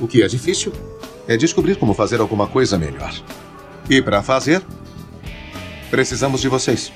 O 0.00 0.08
que 0.08 0.22
é 0.22 0.26
difícil 0.26 0.72
é 1.28 1.36
descobrir 1.36 1.76
como 1.76 1.94
fazer 1.94 2.20
alguma 2.20 2.48
coisa 2.48 2.76
melhor. 2.76 3.14
E 3.88 4.02
para 4.02 4.22
fazer, 4.22 4.62
precisamos 5.90 6.40
de 6.40 6.48
vocês. 6.48 6.92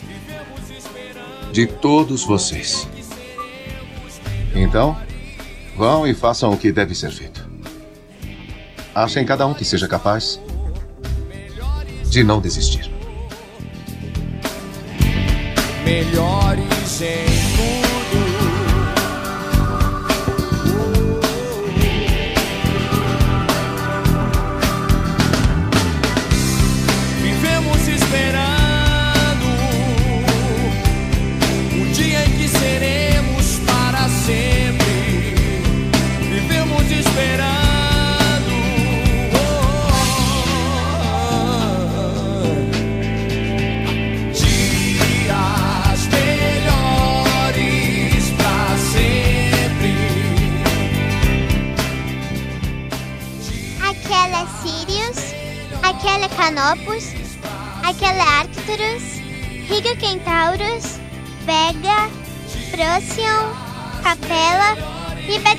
De 1.53 1.66
todos 1.66 2.24
vocês. 2.24 2.88
Então, 4.55 4.96
vão 5.77 6.07
e 6.07 6.14
façam 6.14 6.53
o 6.53 6.59
que 6.59 6.72
deve 6.72 6.94
ser 6.94 7.12
feito. 7.12 7.48
Achem 8.92 9.24
cada 9.24 9.46
um 9.46 9.55
que 9.55 9.64
seja 9.64 9.87
capaz 9.87 10.40
de 12.09 12.25
não 12.25 12.40
desistir. 12.40 12.99
melhores 15.88 17.01
em 17.01 17.48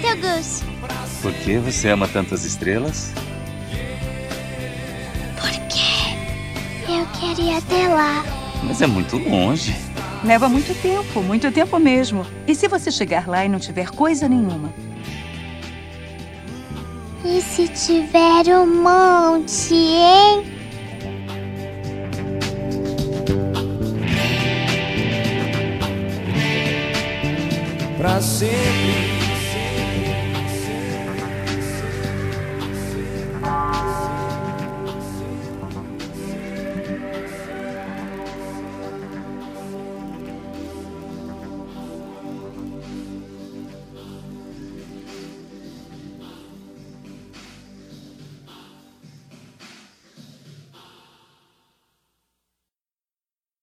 e 0.10 0.16
Betelgeuse. 0.16 0.64
Por 1.22 1.34
que 1.34 1.58
você 1.58 1.90
ama 1.90 2.08
tantas 2.08 2.46
estrelas? 2.46 3.12
Porque 5.36 6.92
eu 6.92 7.06
queria 7.20 7.54
ir 7.54 7.58
até 7.58 7.88
lá. 7.88 8.24
Mas 8.64 8.82
é 8.82 8.88
muito 8.88 9.18
longe. 9.18 9.76
Leva 10.24 10.50
muito 10.50 10.74
tempo, 10.82 11.22
muito 11.22 11.52
tempo 11.52 11.80
mesmo. 11.80 12.26
E 12.48 12.54
se 12.54 12.68
você 12.68 12.92
chegar 12.92 13.28
lá 13.28 13.46
e 13.46 13.50
não 13.50 13.60
tiver 13.60 13.90
coisa 13.90 14.28
nenhuma? 14.28 14.74
E 17.24 17.42
se 17.42 17.68
tiver 17.68 18.56
um 18.58 18.82
monte, 18.82 19.74
hein? 19.74 20.44
Pra 27.98 28.22
sempre 28.22 28.99